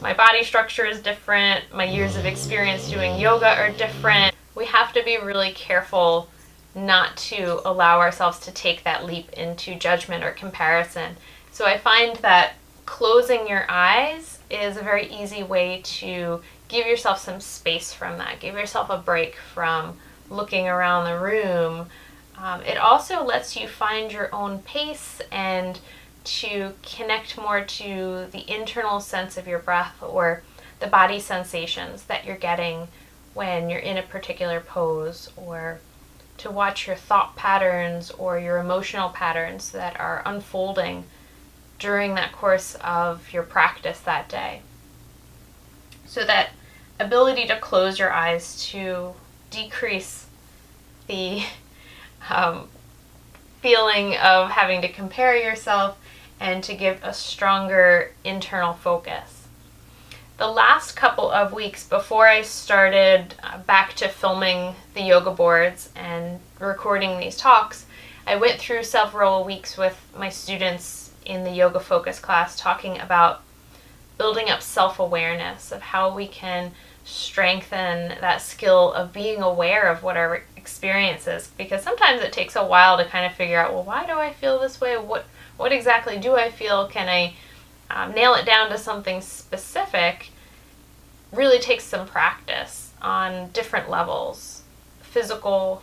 my 0.00 0.14
body 0.14 0.42
structure 0.42 0.84
is 0.84 1.00
different, 1.00 1.64
my 1.72 1.84
years 1.84 2.16
of 2.16 2.26
experience 2.26 2.90
doing 2.90 3.20
yoga 3.20 3.48
are 3.48 3.70
different. 3.70 4.34
We 4.54 4.66
have 4.66 4.92
to 4.92 5.02
be 5.02 5.16
really 5.16 5.52
careful 5.52 6.28
not 6.74 7.16
to 7.16 7.60
allow 7.68 8.00
ourselves 8.00 8.38
to 8.40 8.50
take 8.52 8.84
that 8.84 9.04
leap 9.04 9.30
into 9.32 9.74
judgment 9.74 10.24
or 10.24 10.30
comparison. 10.30 11.16
So 11.50 11.66
I 11.66 11.78
find 11.78 12.16
that 12.16 12.54
closing 12.86 13.46
your 13.46 13.66
eyes 13.68 14.38
is 14.50 14.76
a 14.76 14.82
very 14.82 15.06
easy 15.06 15.42
way 15.42 15.80
to 15.84 16.40
give 16.68 16.86
yourself 16.86 17.18
some 17.18 17.40
space 17.40 17.92
from 17.92 18.18
that. 18.18 18.40
Give 18.40 18.54
yourself 18.54 18.90
a 18.90 18.98
break 18.98 19.36
from 19.54 19.98
looking 20.30 20.66
around 20.66 21.04
the 21.04 21.18
room. 21.18 21.88
Um, 22.38 22.62
it 22.62 22.78
also 22.78 23.22
lets 23.22 23.56
you 23.56 23.68
find 23.68 24.10
your 24.10 24.34
own 24.34 24.60
pace 24.60 25.20
and 25.30 25.78
to 26.24 26.72
connect 26.82 27.36
more 27.36 27.62
to 27.62 28.26
the 28.30 28.50
internal 28.50 29.00
sense 29.00 29.36
of 29.36 29.46
your 29.46 29.58
breath 29.58 30.02
or 30.02 30.42
the 30.80 30.86
body 30.86 31.20
sensations 31.20 32.04
that 32.04 32.24
you're 32.24 32.36
getting 32.36 32.88
when 33.34 33.70
you're 33.70 33.80
in 33.80 33.96
a 33.96 34.02
particular 34.02 34.60
pose 34.60 35.30
or 35.36 35.80
to 36.38 36.50
watch 36.50 36.86
your 36.86 36.96
thought 36.96 37.36
patterns 37.36 38.10
or 38.12 38.38
your 38.38 38.58
emotional 38.58 39.08
patterns 39.10 39.70
that 39.72 39.98
are 39.98 40.22
unfolding 40.24 41.04
during 41.78 42.14
that 42.14 42.32
course 42.32 42.76
of 42.82 43.32
your 43.32 43.42
practice 43.42 44.00
that 44.00 44.28
day. 44.28 44.62
So 46.06 46.24
that 46.24 46.50
ability 46.98 47.46
to 47.46 47.58
close 47.58 47.98
your 47.98 48.12
eyes 48.12 48.64
to 48.66 49.14
decrease 49.50 50.26
the 51.06 51.42
um, 52.30 52.68
feeling 53.60 54.16
of 54.16 54.50
having 54.50 54.82
to 54.82 54.88
compare 54.88 55.36
yourself 55.36 55.98
and 56.40 56.62
to 56.64 56.74
give 56.74 56.98
a 57.02 57.14
stronger 57.14 58.12
internal 58.24 58.74
focus. 58.74 59.41
The 60.42 60.48
last 60.48 60.96
couple 60.96 61.30
of 61.30 61.52
weeks 61.52 61.86
before 61.86 62.26
I 62.26 62.42
started 62.42 63.32
uh, 63.44 63.58
back 63.58 63.94
to 63.94 64.08
filming 64.08 64.74
the 64.92 65.00
yoga 65.00 65.30
boards 65.30 65.88
and 65.94 66.40
recording 66.58 67.20
these 67.20 67.36
talks, 67.36 67.86
I 68.26 68.34
went 68.34 68.58
through 68.58 68.82
several 68.82 69.44
weeks 69.44 69.78
with 69.78 69.96
my 70.16 70.30
students 70.30 71.12
in 71.24 71.44
the 71.44 71.52
yoga 71.52 71.78
focus 71.78 72.18
class 72.18 72.58
talking 72.58 72.98
about 72.98 73.42
building 74.18 74.50
up 74.50 74.62
self-awareness 74.62 75.70
of 75.70 75.80
how 75.80 76.12
we 76.12 76.26
can 76.26 76.72
strengthen 77.04 78.08
that 78.20 78.42
skill 78.42 78.92
of 78.94 79.12
being 79.12 79.42
aware 79.42 79.88
of 79.88 80.02
what 80.02 80.16
our 80.16 80.42
experience 80.56 81.28
is 81.28 81.52
because 81.56 81.84
sometimes 81.84 82.20
it 82.20 82.32
takes 82.32 82.56
a 82.56 82.66
while 82.66 82.98
to 82.98 83.04
kind 83.04 83.24
of 83.24 83.32
figure 83.32 83.60
out 83.60 83.72
well 83.72 83.84
why 83.84 84.04
do 84.06 84.14
I 84.14 84.32
feel 84.32 84.58
this 84.58 84.80
way? 84.80 84.98
What 84.98 85.24
what 85.56 85.70
exactly 85.70 86.18
do 86.18 86.34
I 86.34 86.50
feel? 86.50 86.88
Can 86.88 87.08
I 87.08 87.34
um, 87.92 88.10
nail 88.10 88.34
it 88.34 88.44
down 88.44 88.70
to 88.70 88.78
something 88.78 89.20
specific 89.20 90.30
really 91.32 91.58
takes 91.58 91.84
some 91.84 92.06
practice 92.06 92.92
on 93.00 93.48
different 93.50 93.90
levels 93.90 94.62
physical 95.00 95.82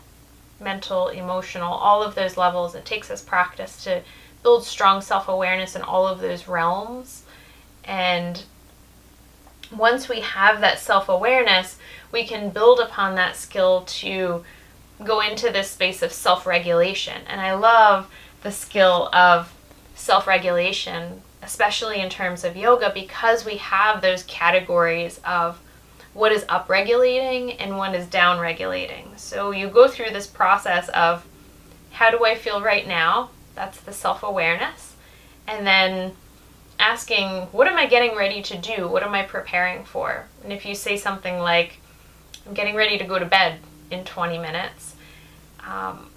mental 0.60 1.08
emotional 1.10 1.74
all 1.74 2.04
of 2.04 2.16
those 2.16 2.38
levels 2.38 2.76
it 2.76 2.86
takes 2.86 3.10
us 3.10 3.22
practice 3.22 3.84
to 3.84 4.02
build 4.44 4.64
strong 4.64 5.02
self-awareness 5.02 5.76
in 5.76 5.82
all 5.82 6.08
of 6.08 6.20
those 6.20 6.48
realms 6.48 7.24
and 7.84 8.44
once 9.72 10.10
we 10.10 10.22
have 10.22 10.62
that 10.62 10.80
self-awareness, 10.80 11.78
we 12.12 12.26
can 12.26 12.50
build 12.50 12.80
upon 12.80 13.16
that 13.16 13.36
skill 13.36 13.82
to 13.82 14.44
go 15.04 15.22
into 15.22 15.50
this 15.52 15.70
space 15.70 16.02
of 16.02 16.12
self-regulation. 16.12 17.22
And 17.28 17.40
I 17.40 17.54
love 17.54 18.10
the 18.42 18.52
skill 18.52 19.10
of 19.14 19.54
self-regulation, 19.96 21.22
especially 21.50 22.00
in 22.00 22.12
terms 22.12 22.44
of 22.44 22.56
yoga, 22.56 22.92
because 22.94 23.44
we 23.44 23.58
have 23.58 24.04
those 24.04 24.22
categories 24.24 25.20
of 25.26 25.60
what 26.14 26.32
is 26.32 26.44
upregulating 26.44 27.56
and 27.58 27.76
what 27.76 27.96
is 27.96 28.06
downregulating. 28.06 29.18
So 29.18 29.50
you 29.50 29.68
go 29.68 29.88
through 29.88 30.12
this 30.12 30.28
process 30.28 30.90
of 30.90 31.26
how 31.90 32.12
do 32.12 32.24
I 32.24 32.36
feel 32.36 32.62
right 32.62 32.88
now? 32.88 33.32
That's 33.56 33.82
the 33.82 33.92
self-awareness. 33.92 34.96
And 35.48 35.66
then 35.66 36.12
asking, 36.78 37.48
what 37.48 37.68
am 37.68 37.78
I 37.78 37.88
getting 37.88 38.16
ready 38.16 38.44
to 38.44 38.56
do? 38.56 38.88
What 38.88 39.02
am 39.02 39.16
I 39.16 39.24
preparing 39.24 39.84
for? 39.86 40.28
And 40.44 40.54
if 40.54 40.68
you 40.68 40.76
say 40.76 40.98
something 40.98 41.40
like, 41.40 41.80
I'm 42.46 42.54
getting 42.54 42.76
ready 42.76 43.00
to 43.00 43.06
go 43.06 43.18
to 43.18 43.26
bed 43.26 43.58
in 43.90 44.06
20 44.06 44.38
minutes, 44.38 44.94
um, 45.66 46.09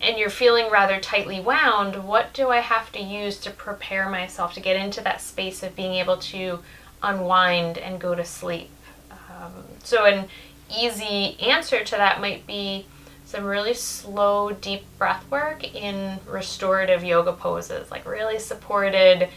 and 0.00 0.18
you're 0.18 0.30
feeling 0.30 0.70
rather 0.70 0.98
tightly 0.98 1.40
wound, 1.40 2.04
what 2.04 2.32
do 2.32 2.48
I 2.48 2.60
have 2.60 2.90
to 2.92 3.02
use 3.02 3.38
to 3.40 3.50
prepare 3.50 4.08
myself 4.08 4.54
to 4.54 4.60
get 4.60 4.76
into 4.76 5.02
that 5.02 5.20
space 5.20 5.62
of 5.62 5.76
being 5.76 5.94
able 5.94 6.16
to 6.16 6.60
unwind 7.02 7.76
and 7.76 8.00
go 8.00 8.14
to 8.14 8.24
sleep? 8.24 8.70
Um, 9.10 9.52
so 9.82 10.06
an 10.06 10.28
easy 10.74 11.38
answer 11.40 11.84
to 11.84 11.96
that 11.96 12.20
might 12.20 12.46
be 12.46 12.86
some 13.26 13.44
really 13.44 13.74
slow, 13.74 14.50
deep 14.50 14.82
breath 14.98 15.24
work 15.30 15.62
in 15.74 16.18
restorative 16.26 17.04
yoga 17.04 17.32
poses, 17.32 17.90
like 17.90 18.06
really 18.06 18.38
supported, 18.38 19.28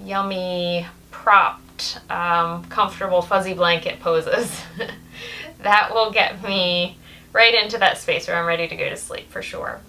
yummy, 0.00 0.86
propped, 1.10 2.00
um, 2.10 2.64
comfortable 2.64 3.22
fuzzy 3.22 3.54
blanket 3.54 4.00
poses. 4.00 4.62
that 5.60 5.94
will 5.94 6.10
get 6.10 6.42
me 6.42 6.98
right 7.32 7.54
into 7.54 7.78
that 7.78 7.98
space 7.98 8.26
where 8.26 8.36
I'm 8.36 8.46
ready 8.46 8.66
to 8.66 8.76
go 8.76 8.88
to 8.88 8.96
sleep 8.96 9.30
for 9.30 9.42
sure. 9.42 9.80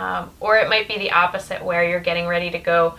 Um, 0.00 0.30
or 0.40 0.56
it 0.56 0.70
might 0.70 0.88
be 0.88 0.96
the 0.96 1.10
opposite 1.10 1.62
where 1.62 1.86
you're 1.86 2.00
getting 2.00 2.26
ready 2.26 2.50
to 2.50 2.58
go 2.58 2.94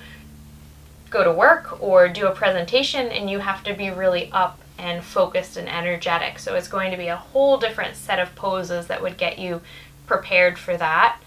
go 1.09 1.23
to 1.23 1.31
work 1.31 1.81
or 1.81 2.07
do 2.07 2.27
a 2.27 2.31
presentation 2.31 3.07
and 3.07 3.29
you 3.29 3.39
have 3.39 3.63
to 3.63 3.73
be 3.73 3.89
really 3.89 4.31
up 4.31 4.59
and 4.77 5.03
focused 5.03 5.57
and 5.57 5.67
energetic. 5.67 6.37
So 6.37 6.55
it's 6.55 6.67
going 6.67 6.91
to 6.91 6.97
be 6.97 7.07
a 7.07 7.17
whole 7.17 7.57
different 7.57 7.95
set 7.95 8.19
of 8.19 8.33
poses 8.35 8.87
that 8.87 9.01
would 9.01 9.17
get 9.17 9.39
you 9.39 9.61
prepared 10.05 10.59
for 10.59 10.77
that. 10.77 11.19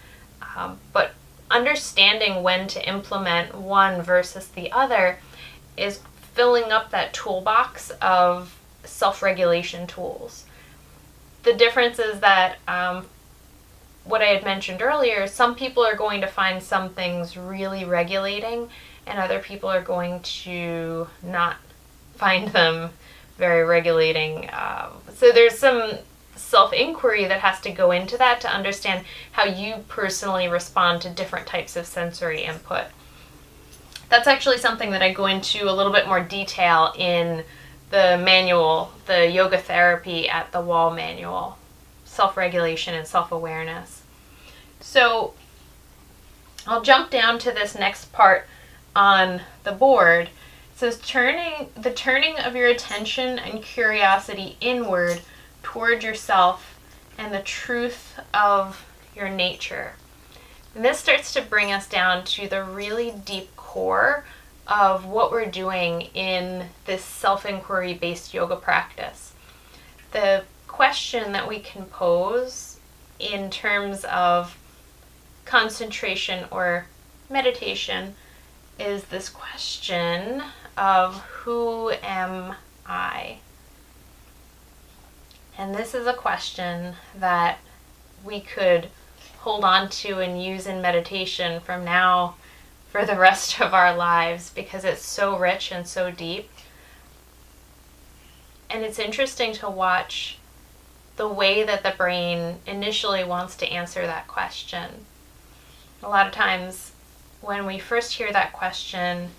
Um, 0.55 0.79
but 0.93 1.11
understanding 1.51 2.41
when 2.41 2.67
to 2.69 2.87
implement 2.87 3.53
one 3.53 4.01
versus 4.01 4.47
the 4.47 4.71
other 4.71 5.19
is 5.77 5.99
filling 6.33 6.71
up 6.71 6.89
that 6.91 7.13
toolbox 7.13 7.91
of 8.01 8.57
self 8.85 9.21
regulation 9.21 9.87
tools. 9.87 10.45
The 11.43 11.53
difference 11.53 11.99
is 11.99 12.21
that 12.21 12.57
um, 12.67 13.05
what 14.05 14.21
I 14.21 14.25
had 14.25 14.43
mentioned 14.43 14.81
earlier, 14.81 15.27
some 15.27 15.55
people 15.55 15.83
are 15.83 15.95
going 15.95 16.21
to 16.21 16.27
find 16.27 16.61
some 16.61 16.89
things 16.89 17.35
really 17.35 17.83
regulating, 17.83 18.69
and 19.05 19.19
other 19.19 19.39
people 19.39 19.69
are 19.69 19.81
going 19.81 20.21
to 20.21 21.07
not 21.21 21.57
find 22.15 22.49
them 22.49 22.91
very 23.37 23.63
regulating. 23.63 24.49
Um, 24.53 24.93
so 25.13 25.31
there's 25.31 25.57
some 25.57 25.97
self 26.35 26.71
inquiry 26.71 27.25
that 27.25 27.39
has 27.39 27.59
to 27.61 27.71
go 27.71 27.91
into 27.91 28.17
that 28.17 28.41
to 28.41 28.53
understand 28.53 29.05
how 29.31 29.45
you 29.45 29.83
personally 29.87 30.47
respond 30.47 31.01
to 31.01 31.09
different 31.09 31.47
types 31.47 31.75
of 31.75 31.85
sensory 31.85 32.43
input. 32.43 32.85
That's 34.09 34.27
actually 34.27 34.59
something 34.59 34.91
that 34.91 35.01
I 35.01 35.11
go 35.11 35.25
into 35.25 35.69
a 35.69 35.73
little 35.73 35.91
bit 35.91 36.07
more 36.07 36.21
detail 36.21 36.93
in 36.97 37.43
the 37.89 38.21
manual, 38.23 38.91
the 39.07 39.29
yoga 39.29 39.57
therapy 39.57 40.29
at 40.29 40.51
the 40.51 40.61
wall 40.61 40.91
manual, 40.91 41.57
self 42.15 42.37
regulation 42.37 42.93
and 42.93 43.07
self 43.07 43.31
awareness. 43.31 44.03
So 44.79 45.33
I'll 46.65 46.81
jump 46.81 47.11
down 47.11 47.37
to 47.39 47.51
this 47.51 47.75
next 47.75 48.11
part 48.11 48.47
on 48.95 49.41
the 49.63 49.71
board. 49.71 50.27
It 50.27 50.79
says 50.79 50.99
turning 50.99 51.69
the 51.75 51.91
turning 51.91 52.39
of 52.39 52.55
your 52.55 52.67
attention 52.67 53.37
and 53.37 53.61
curiosity 53.61 54.57
inward 54.61 55.21
toward 55.63 56.03
yourself 56.03 56.79
and 57.17 57.33
the 57.33 57.41
truth 57.41 58.19
of 58.33 58.85
your 59.15 59.29
nature. 59.29 59.93
And 60.73 60.83
this 60.83 60.99
starts 60.99 61.33
to 61.33 61.41
bring 61.41 61.71
us 61.71 61.87
down 61.87 62.25
to 62.25 62.49
the 62.49 62.63
really 62.63 63.11
deep 63.11 63.55
core 63.55 64.25
of 64.67 65.05
what 65.05 65.31
we're 65.31 65.45
doing 65.45 66.01
in 66.13 66.67
this 66.85 67.03
self 67.03 67.45
inquiry 67.45 67.93
based 67.93 68.33
yoga 68.33 68.55
practice. 68.55 69.33
The 70.11 70.43
question 70.75 71.31
that 71.31 71.47
we 71.47 71.57
can 71.57 71.85
pose 71.85 72.81
in 73.17 73.49
terms 73.49 74.03
of 74.03 74.57
concentration 75.45 76.45
or 76.51 76.85
meditation 77.29 78.13
is 78.77 79.05
this 79.05 79.29
question 79.29 80.43
of 80.77 81.21
who 81.21 81.91
am 82.03 82.55
I? 82.85 83.37
And 85.57 85.73
this 85.73 85.95
is 85.95 86.07
a 86.07 86.13
question 86.13 86.95
that 87.17 87.59
we 88.25 88.41
could 88.41 88.89
hold 89.37 89.63
on 89.63 89.87
to 89.87 90.19
and 90.19 90.43
use 90.43 90.67
in 90.67 90.81
meditation 90.81 91.61
from 91.61 91.85
now 91.85 92.35
for 92.89 93.05
the 93.05 93.15
rest 93.17 93.61
of 93.61 93.73
our 93.73 93.95
lives 93.95 94.49
because 94.49 94.83
it's 94.83 95.05
so 95.05 95.39
rich 95.39 95.71
and 95.71 95.87
so 95.87 96.11
deep. 96.11 96.49
And 98.69 98.83
it's 98.83 98.99
interesting 98.99 99.53
to 99.53 99.69
watch 99.69 100.37
the 101.17 101.27
way 101.27 101.63
that 101.63 101.83
the 101.83 101.93
brain 101.97 102.57
initially 102.65 103.23
wants 103.23 103.55
to 103.57 103.67
answer 103.67 104.05
that 104.05 104.27
question. 104.27 105.05
A 106.03 106.09
lot 106.09 106.27
of 106.27 106.33
times, 106.33 106.91
when 107.41 107.65
we 107.65 107.79
first 107.79 108.13
hear 108.13 108.31
that 108.31 108.53
question, 108.53 109.29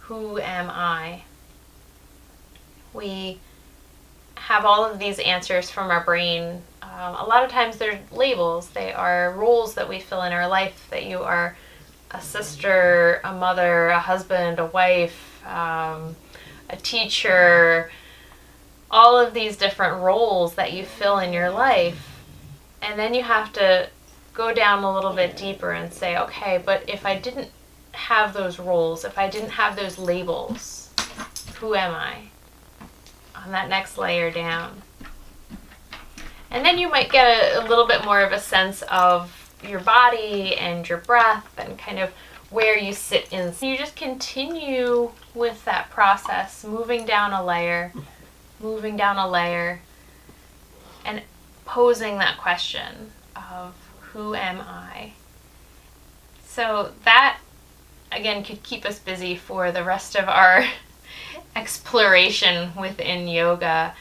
Who 0.00 0.38
am 0.38 0.70
I? 0.70 1.22
we 2.94 3.40
have 4.36 4.64
all 4.64 4.84
of 4.84 4.98
these 4.98 5.18
answers 5.18 5.70
from 5.70 5.90
our 5.90 6.04
brain. 6.04 6.62
Um, 6.82 7.14
a 7.16 7.24
lot 7.26 7.44
of 7.44 7.50
times 7.50 7.76
they're 7.76 8.00
labels, 8.12 8.68
they 8.70 8.92
are 8.92 9.32
roles 9.32 9.74
that 9.74 9.88
we 9.88 10.00
fill 10.00 10.22
in 10.22 10.32
our 10.32 10.48
life 10.48 10.86
that 10.90 11.04
you 11.04 11.18
are 11.18 11.56
a 12.12 12.20
sister, 12.20 13.20
a 13.24 13.32
mother, 13.32 13.88
a 13.88 13.98
husband, 13.98 14.60
a 14.60 14.66
wife, 14.66 15.44
um, 15.46 16.14
a 16.70 16.76
teacher, 16.76 17.90
all 18.94 19.18
of 19.18 19.34
these 19.34 19.56
different 19.56 20.00
roles 20.00 20.54
that 20.54 20.72
you 20.72 20.84
fill 20.84 21.18
in 21.18 21.32
your 21.32 21.50
life. 21.50 22.20
And 22.80 22.96
then 22.96 23.12
you 23.12 23.24
have 23.24 23.52
to 23.54 23.88
go 24.32 24.54
down 24.54 24.84
a 24.84 24.94
little 24.94 25.12
bit 25.12 25.36
deeper 25.36 25.72
and 25.72 25.92
say, 25.92 26.16
okay, 26.16 26.62
but 26.64 26.88
if 26.88 27.04
I 27.04 27.18
didn't 27.18 27.50
have 27.90 28.32
those 28.32 28.60
roles, 28.60 29.04
if 29.04 29.18
I 29.18 29.28
didn't 29.28 29.50
have 29.50 29.74
those 29.74 29.98
labels, 29.98 30.90
who 31.58 31.74
am 31.74 31.92
I? 31.92 32.18
On 33.34 33.50
that 33.50 33.68
next 33.68 33.98
layer 33.98 34.30
down. 34.30 34.82
And 36.52 36.64
then 36.64 36.78
you 36.78 36.88
might 36.88 37.10
get 37.10 37.26
a, 37.26 37.64
a 37.64 37.66
little 37.66 37.88
bit 37.88 38.04
more 38.04 38.20
of 38.20 38.30
a 38.30 38.38
sense 38.38 38.82
of 38.82 39.56
your 39.68 39.80
body 39.80 40.54
and 40.56 40.88
your 40.88 40.98
breath 40.98 41.52
and 41.58 41.76
kind 41.76 41.98
of 41.98 42.12
where 42.50 42.78
you 42.78 42.92
sit 42.92 43.32
in. 43.32 43.52
So 43.52 43.66
you 43.66 43.76
just 43.76 43.96
continue 43.96 45.10
with 45.34 45.64
that 45.64 45.90
process, 45.90 46.64
moving 46.64 47.04
down 47.04 47.32
a 47.32 47.44
layer, 47.44 47.92
moving 48.60 48.96
down 48.96 49.16
a 49.16 49.28
layer, 49.28 49.80
and 51.04 51.22
posing 51.64 52.18
that 52.18 52.38
question 52.38 53.12
of 53.36 53.74
who 54.00 54.34
am 54.34 54.60
I? 54.60 55.12
So 56.44 56.92
that 57.04 57.38
again 58.12 58.44
could 58.44 58.62
keep 58.62 58.84
us 58.84 58.98
busy 58.98 59.36
for 59.36 59.72
the 59.72 59.82
rest 59.82 60.14
of 60.14 60.28
our 60.28 60.64
exploration 61.56 62.70
within 62.76 63.28
yoga. 63.28 63.94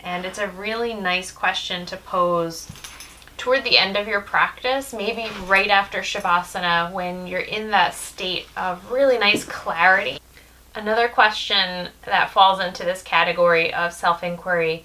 And 0.00 0.24
it's 0.24 0.38
a 0.38 0.48
really 0.48 0.94
nice 0.94 1.32
question 1.32 1.84
to 1.86 1.96
pose 1.96 2.70
toward 3.36 3.64
the 3.64 3.76
end 3.76 3.96
of 3.96 4.08
your 4.08 4.20
practice, 4.20 4.94
maybe 4.94 5.28
right 5.46 5.68
after 5.68 5.98
Shavasana, 5.98 6.92
when 6.92 7.26
you're 7.26 7.40
in 7.40 7.70
that 7.70 7.94
state 7.94 8.46
of 8.56 8.90
really 8.90 9.18
nice 9.18 9.44
clarity. 9.44 10.18
Another 10.76 11.08
question 11.08 11.88
that 12.04 12.28
falls 12.28 12.60
into 12.60 12.84
this 12.84 13.02
category 13.02 13.72
of 13.72 13.94
self 13.94 14.22
inquiry 14.22 14.84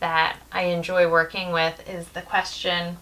that 0.00 0.36
I 0.50 0.62
enjoy 0.62 1.08
working 1.08 1.52
with 1.52 1.88
is 1.88 2.08
the 2.08 2.22
question 2.22 2.96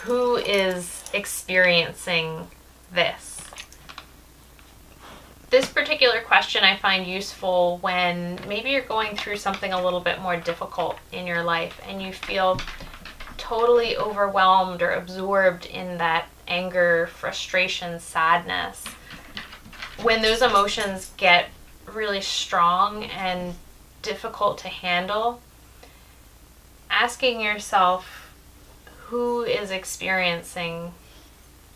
who 0.00 0.36
is 0.36 1.04
experiencing 1.14 2.48
this? 2.92 3.40
This 5.48 5.66
particular 5.66 6.20
question 6.20 6.62
I 6.62 6.76
find 6.76 7.06
useful 7.06 7.78
when 7.78 8.38
maybe 8.46 8.68
you're 8.68 8.82
going 8.82 9.16
through 9.16 9.38
something 9.38 9.72
a 9.72 9.82
little 9.82 10.00
bit 10.00 10.20
more 10.20 10.36
difficult 10.36 10.98
in 11.10 11.26
your 11.26 11.42
life 11.42 11.80
and 11.88 12.02
you 12.02 12.12
feel 12.12 12.60
totally 13.38 13.96
overwhelmed 13.96 14.82
or 14.82 14.90
absorbed 14.90 15.64
in 15.64 15.96
that 15.96 16.28
anger, 16.46 17.06
frustration, 17.06 17.98
sadness, 17.98 18.84
when 20.02 20.22
those 20.22 20.42
emotions 20.42 21.10
get 21.16 21.48
really 21.86 22.20
strong 22.20 23.04
and 23.04 23.54
difficult 24.02 24.58
to 24.58 24.68
handle, 24.68 25.40
asking 26.90 27.40
yourself 27.40 28.32
who 29.06 29.42
is 29.42 29.70
experiencing 29.70 30.92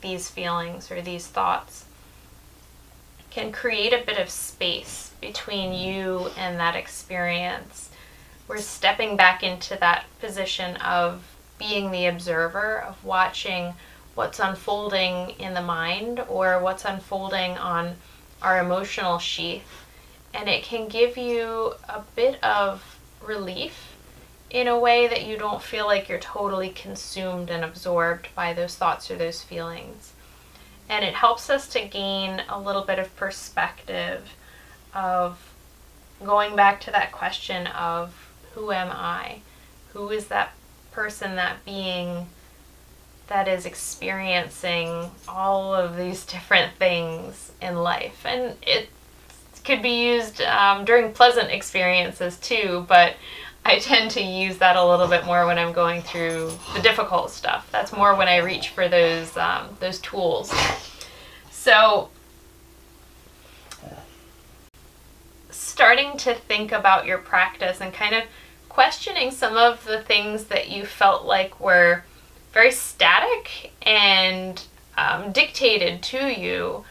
these 0.02 0.28
feelings 0.28 0.90
or 0.90 1.00
these 1.00 1.26
thoughts 1.26 1.86
can 3.30 3.50
create 3.50 3.92
a 3.92 4.04
bit 4.04 4.18
of 4.18 4.28
space 4.28 5.12
between 5.20 5.72
you 5.72 6.28
and 6.36 6.60
that 6.60 6.76
experience. 6.76 7.88
We're 8.46 8.58
stepping 8.58 9.16
back 9.16 9.42
into 9.42 9.76
that 9.78 10.04
position 10.20 10.76
of 10.76 11.22
being 11.58 11.90
the 11.90 12.06
observer 12.06 12.78
of 12.80 13.02
watching 13.02 13.72
what's 14.14 14.38
unfolding 14.38 15.30
in 15.38 15.54
the 15.54 15.62
mind 15.62 16.20
or 16.28 16.60
what's 16.60 16.84
unfolding 16.84 17.56
on 17.58 17.96
our 18.40 18.60
emotional 18.60 19.18
sheath. 19.18 19.84
And 20.34 20.48
it 20.48 20.62
can 20.62 20.88
give 20.88 21.16
you 21.16 21.74
a 21.88 22.02
bit 22.14 22.42
of 22.42 22.98
relief 23.24 23.96
in 24.50 24.68
a 24.68 24.78
way 24.78 25.06
that 25.06 25.24
you 25.24 25.38
don't 25.38 25.62
feel 25.62 25.86
like 25.86 26.08
you're 26.08 26.18
totally 26.18 26.68
consumed 26.68 27.50
and 27.50 27.64
absorbed 27.64 28.28
by 28.34 28.52
those 28.52 28.74
thoughts 28.74 29.10
or 29.10 29.16
those 29.16 29.42
feelings. 29.42 30.12
And 30.88 31.04
it 31.04 31.14
helps 31.14 31.48
us 31.48 31.68
to 31.68 31.86
gain 31.86 32.42
a 32.48 32.60
little 32.60 32.82
bit 32.82 32.98
of 32.98 33.14
perspective 33.16 34.34
of 34.94 35.54
going 36.22 36.54
back 36.54 36.80
to 36.82 36.90
that 36.90 37.12
question 37.12 37.66
of 37.68 38.30
who 38.54 38.72
am 38.72 38.90
I? 38.90 39.40
Who 39.94 40.10
is 40.10 40.26
that 40.26 40.52
person, 40.92 41.36
that 41.36 41.64
being 41.64 42.26
that 43.32 43.48
is 43.48 43.64
experiencing 43.64 45.10
all 45.26 45.74
of 45.74 45.96
these 45.96 46.26
different 46.26 46.70
things 46.74 47.50
in 47.62 47.76
life. 47.76 48.26
And 48.26 48.54
it 48.60 48.90
could 49.64 49.80
be 49.80 50.12
used 50.12 50.42
um, 50.42 50.84
during 50.84 51.14
pleasant 51.14 51.50
experiences 51.50 52.36
too, 52.36 52.84
but 52.90 53.14
I 53.64 53.78
tend 53.78 54.10
to 54.10 54.20
use 54.20 54.58
that 54.58 54.76
a 54.76 54.84
little 54.84 55.08
bit 55.08 55.24
more 55.24 55.46
when 55.46 55.58
I'm 55.58 55.72
going 55.72 56.02
through 56.02 56.52
the 56.74 56.82
difficult 56.82 57.30
stuff. 57.30 57.70
That's 57.72 57.90
more 57.90 58.14
when 58.14 58.28
I 58.28 58.36
reach 58.36 58.68
for 58.68 58.86
those 58.86 59.34
um, 59.38 59.78
those 59.80 59.98
tools. 60.00 60.52
So 61.50 62.10
starting 65.48 66.18
to 66.18 66.34
think 66.34 66.70
about 66.70 67.06
your 67.06 67.16
practice 67.16 67.80
and 67.80 67.94
kind 67.94 68.14
of 68.14 68.24
questioning 68.68 69.30
some 69.30 69.56
of 69.56 69.82
the 69.86 70.02
things 70.02 70.44
that 70.44 70.68
you 70.68 70.84
felt 70.84 71.24
like 71.24 71.58
were 71.58 72.04
very 72.52 72.72
static 72.72 73.72
and 73.82 74.62
um, 74.96 75.32
dictated 75.32 76.02
to 76.02 76.28
you 76.28 76.84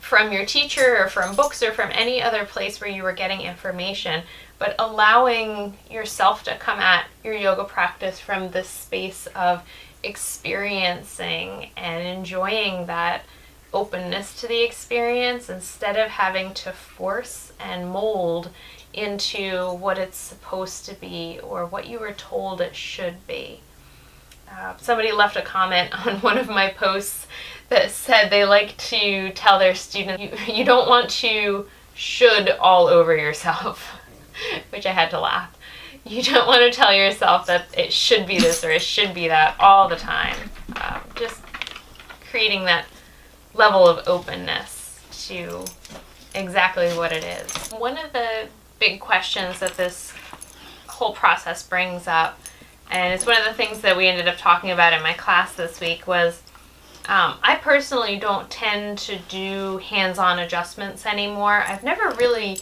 from 0.00 0.32
your 0.32 0.46
teacher 0.46 0.96
or 0.98 1.08
from 1.08 1.36
books 1.36 1.62
or 1.62 1.72
from 1.72 1.90
any 1.92 2.22
other 2.22 2.44
place 2.44 2.80
where 2.80 2.90
you 2.90 3.02
were 3.02 3.12
getting 3.12 3.42
information, 3.42 4.22
but 4.58 4.74
allowing 4.78 5.76
yourself 5.90 6.42
to 6.44 6.56
come 6.56 6.78
at 6.80 7.06
your 7.22 7.34
yoga 7.34 7.64
practice 7.64 8.18
from 8.18 8.50
this 8.50 8.68
space 8.68 9.26
of 9.28 9.62
experiencing 10.02 11.70
and 11.76 12.06
enjoying 12.06 12.86
that 12.86 13.22
openness 13.72 14.40
to 14.40 14.48
the 14.48 14.62
experience 14.62 15.50
instead 15.50 15.96
of 15.96 16.08
having 16.08 16.54
to 16.54 16.72
force 16.72 17.52
and 17.60 17.90
mold 17.90 18.48
into 18.94 19.74
what 19.74 19.98
it's 19.98 20.16
supposed 20.16 20.86
to 20.86 20.94
be 20.94 21.38
or 21.42 21.66
what 21.66 21.86
you 21.86 21.98
were 21.98 22.12
told 22.12 22.60
it 22.60 22.74
should 22.74 23.26
be. 23.26 23.60
Uh, 24.50 24.76
somebody 24.78 25.12
left 25.12 25.36
a 25.36 25.42
comment 25.42 26.06
on 26.06 26.16
one 26.20 26.38
of 26.38 26.48
my 26.48 26.70
posts 26.70 27.26
that 27.68 27.90
said 27.90 28.28
they 28.28 28.44
like 28.44 28.76
to 28.76 29.30
tell 29.32 29.58
their 29.58 29.74
students 29.74 30.22
you, 30.22 30.54
you 30.54 30.64
don't 30.64 30.88
want 30.88 31.10
to 31.10 31.66
should 31.94 32.48
all 32.48 32.86
over 32.86 33.16
yourself, 33.16 33.98
which 34.70 34.86
I 34.86 34.92
had 34.92 35.10
to 35.10 35.20
laugh. 35.20 35.54
You 36.04 36.22
don't 36.22 36.46
want 36.46 36.60
to 36.62 36.70
tell 36.70 36.94
yourself 36.94 37.46
that 37.46 37.66
it 37.76 37.92
should 37.92 38.26
be 38.26 38.38
this 38.38 38.64
or 38.64 38.70
it 38.70 38.82
should 38.82 39.12
be 39.12 39.28
that 39.28 39.56
all 39.58 39.88
the 39.88 39.96
time. 39.96 40.36
Um, 40.80 41.00
just 41.16 41.42
creating 42.30 42.64
that 42.64 42.86
level 43.52 43.86
of 43.86 44.06
openness 44.06 45.00
to 45.26 45.64
exactly 46.34 46.88
what 46.90 47.12
it 47.12 47.24
is. 47.24 47.72
One 47.72 47.98
of 47.98 48.12
the 48.12 48.48
big 48.78 49.00
questions 49.00 49.58
that 49.58 49.76
this 49.76 50.12
whole 50.86 51.12
process 51.12 51.62
brings 51.62 52.06
up, 52.06 52.40
and 52.90 53.12
it's 53.12 53.26
one 53.26 53.36
of 53.36 53.44
the 53.44 53.54
things 53.54 53.80
that 53.80 53.96
we 53.96 54.06
ended 54.06 54.28
up 54.28 54.36
talking 54.38 54.70
about 54.70 54.92
in 54.92 55.02
my 55.02 55.12
class 55.12 55.54
this 55.54 55.80
week, 55.80 56.06
was 56.06 56.42
um, 57.08 57.34
I 57.42 57.58
personally 57.60 58.18
don't 58.18 58.50
tend 58.50 58.98
to 58.98 59.18
do 59.28 59.78
hands-on 59.78 60.38
adjustments 60.38 61.06
anymore. 61.06 61.64
I've 61.66 61.82
never 61.82 62.10
really 62.16 62.58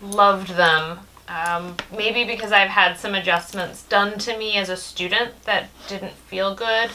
loved 0.00 0.50
them. 0.50 1.00
Um, 1.28 1.76
maybe 1.96 2.24
because 2.24 2.50
I've 2.50 2.70
had 2.70 2.98
some 2.98 3.14
adjustments 3.14 3.84
done 3.84 4.18
to 4.18 4.36
me 4.36 4.56
as 4.56 4.68
a 4.68 4.76
student 4.76 5.44
that 5.44 5.68
didn't 5.86 6.14
feel 6.14 6.54
good. 6.54 6.90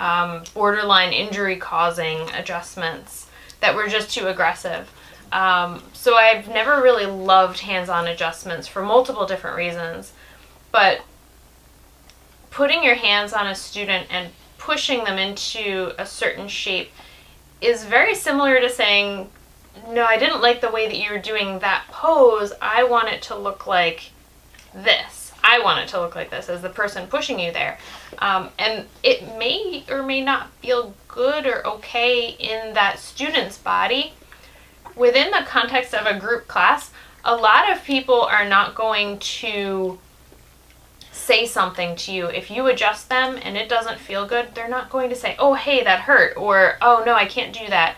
Um, 0.00 0.42
borderline 0.54 1.12
injury 1.12 1.56
causing 1.56 2.28
adjustments 2.30 3.28
that 3.60 3.74
were 3.74 3.86
just 3.86 4.12
too 4.12 4.26
aggressive. 4.26 4.92
Um, 5.32 5.82
so 5.92 6.16
I've 6.16 6.48
never 6.48 6.82
really 6.82 7.06
loved 7.06 7.60
hands-on 7.60 8.06
adjustments 8.08 8.66
for 8.66 8.82
multiple 8.82 9.26
different 9.26 9.56
reasons. 9.56 10.12
But 10.72 11.02
putting 12.56 12.82
your 12.82 12.94
hands 12.94 13.34
on 13.34 13.46
a 13.46 13.54
student 13.54 14.06
and 14.08 14.30
pushing 14.56 15.04
them 15.04 15.18
into 15.18 15.92
a 15.98 16.06
certain 16.06 16.48
shape 16.48 16.90
is 17.60 17.84
very 17.84 18.14
similar 18.14 18.58
to 18.58 18.70
saying, 18.70 19.28
no, 19.90 20.06
I 20.06 20.16
didn't 20.16 20.40
like 20.40 20.62
the 20.62 20.70
way 20.70 20.86
that 20.86 20.96
you 20.96 21.12
were 21.12 21.18
doing 21.18 21.58
that 21.58 21.84
pose. 21.90 22.54
I 22.62 22.84
want 22.84 23.08
it 23.08 23.20
to 23.24 23.36
look 23.36 23.66
like 23.66 24.10
this. 24.74 25.32
I 25.44 25.60
want 25.60 25.80
it 25.80 25.88
to 25.88 26.00
look 26.00 26.16
like 26.16 26.30
this 26.30 26.48
as 26.48 26.62
the 26.62 26.70
person 26.70 27.08
pushing 27.08 27.38
you 27.38 27.52
there. 27.52 27.76
Um, 28.20 28.48
and 28.58 28.86
it 29.02 29.36
may 29.36 29.84
or 29.90 30.02
may 30.02 30.22
not 30.22 30.50
feel 30.62 30.94
good 31.08 31.46
or 31.46 31.66
okay 31.66 32.30
in 32.38 32.72
that 32.72 32.98
student's 32.98 33.58
body. 33.58 34.14
Within 34.96 35.30
the 35.30 35.44
context 35.46 35.92
of 35.92 36.06
a 36.06 36.18
group 36.18 36.48
class, 36.48 36.90
a 37.22 37.36
lot 37.36 37.70
of 37.70 37.84
people 37.84 38.22
are 38.22 38.48
not 38.48 38.74
going 38.74 39.18
to 39.18 39.98
say 41.26 41.44
something 41.44 41.96
to 41.96 42.12
you. 42.12 42.26
If 42.26 42.50
you 42.50 42.68
adjust 42.68 43.08
them 43.08 43.36
and 43.42 43.56
it 43.56 43.68
doesn't 43.68 43.98
feel 43.98 44.26
good, 44.26 44.54
they're 44.54 44.68
not 44.68 44.90
going 44.90 45.10
to 45.10 45.16
say, 45.16 45.34
oh, 45.40 45.54
hey, 45.54 45.82
that 45.82 46.00
hurt, 46.02 46.36
or 46.36 46.78
oh, 46.80 47.02
no, 47.04 47.14
I 47.14 47.26
can't 47.26 47.52
do 47.52 47.66
that 47.68 47.96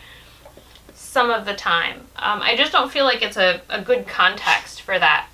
some 0.95 1.31
of 1.31 1.45
the 1.45 1.55
time. 1.55 2.07
Um, 2.17 2.41
I 2.43 2.57
just 2.57 2.73
don't 2.73 2.91
feel 2.91 3.05
like 3.05 3.23
it's 3.23 3.37
a, 3.37 3.61
a 3.69 3.83
good 3.83 4.07
context 4.07 4.81
for 4.81 4.99
that. 4.99 5.29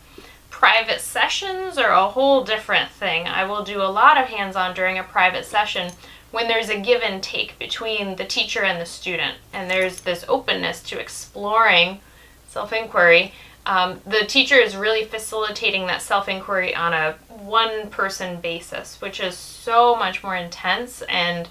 Private 0.51 1.01
sessions 1.01 1.79
are 1.79 1.93
a 1.93 2.09
whole 2.09 2.43
different 2.43 2.91
thing. 2.91 3.29
I 3.29 3.45
will 3.45 3.63
do 3.63 3.81
a 3.81 3.95
lot 4.01 4.19
of 4.19 4.29
hands-on 4.29 4.75
during 4.75 4.99
a 4.99 5.05
private 5.05 5.45
session 5.45 5.93
when 6.33 6.49
there's 6.49 6.69
a 6.69 6.81
give 6.81 7.03
and 7.03 7.23
take 7.23 7.59
between 7.61 8.17
the 8.17 8.25
teacher 8.25 8.65
and 8.65 8.81
the 8.81 8.87
student, 8.87 9.37
and 9.53 9.71
there's 9.71 10.01
this 10.01 10.25
openness 10.29 10.83
to 10.83 10.99
exploring 10.99 12.01
self-inquiry 12.49 13.33
um, 13.66 14.00
the 14.07 14.24
teacher 14.27 14.57
is 14.57 14.77
really 14.77 15.05
facilitating 15.05 15.87
that 15.87 16.03
self 16.03 16.29
inquiry 16.29 16.74
on 16.74 16.92
a 16.92 17.12
one 17.29 17.88
person 17.90 18.40
basis, 18.40 19.00
which 19.00 19.20
is 19.20 19.37
so 19.37 19.94
much 19.96 20.22
more 20.22 20.37
intense 20.37 21.03
and 21.03 21.48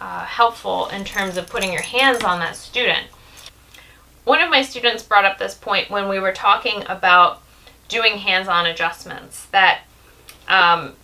uh, 0.00 0.24
helpful 0.24 0.88
in 0.88 1.04
terms 1.04 1.36
of 1.36 1.48
putting 1.48 1.72
your 1.72 1.82
hands 1.82 2.24
on 2.24 2.40
that 2.40 2.56
student. 2.56 3.06
One 4.24 4.40
of 4.40 4.50
my 4.50 4.62
students 4.62 5.02
brought 5.02 5.24
up 5.24 5.38
this 5.38 5.54
point 5.54 5.90
when 5.90 6.08
we 6.08 6.18
were 6.18 6.32
talking 6.32 6.84
about 6.88 7.42
doing 7.88 8.18
hands 8.18 8.48
on 8.48 8.66
adjustments 8.66 9.46
that 9.46 9.82
um, 10.48 10.94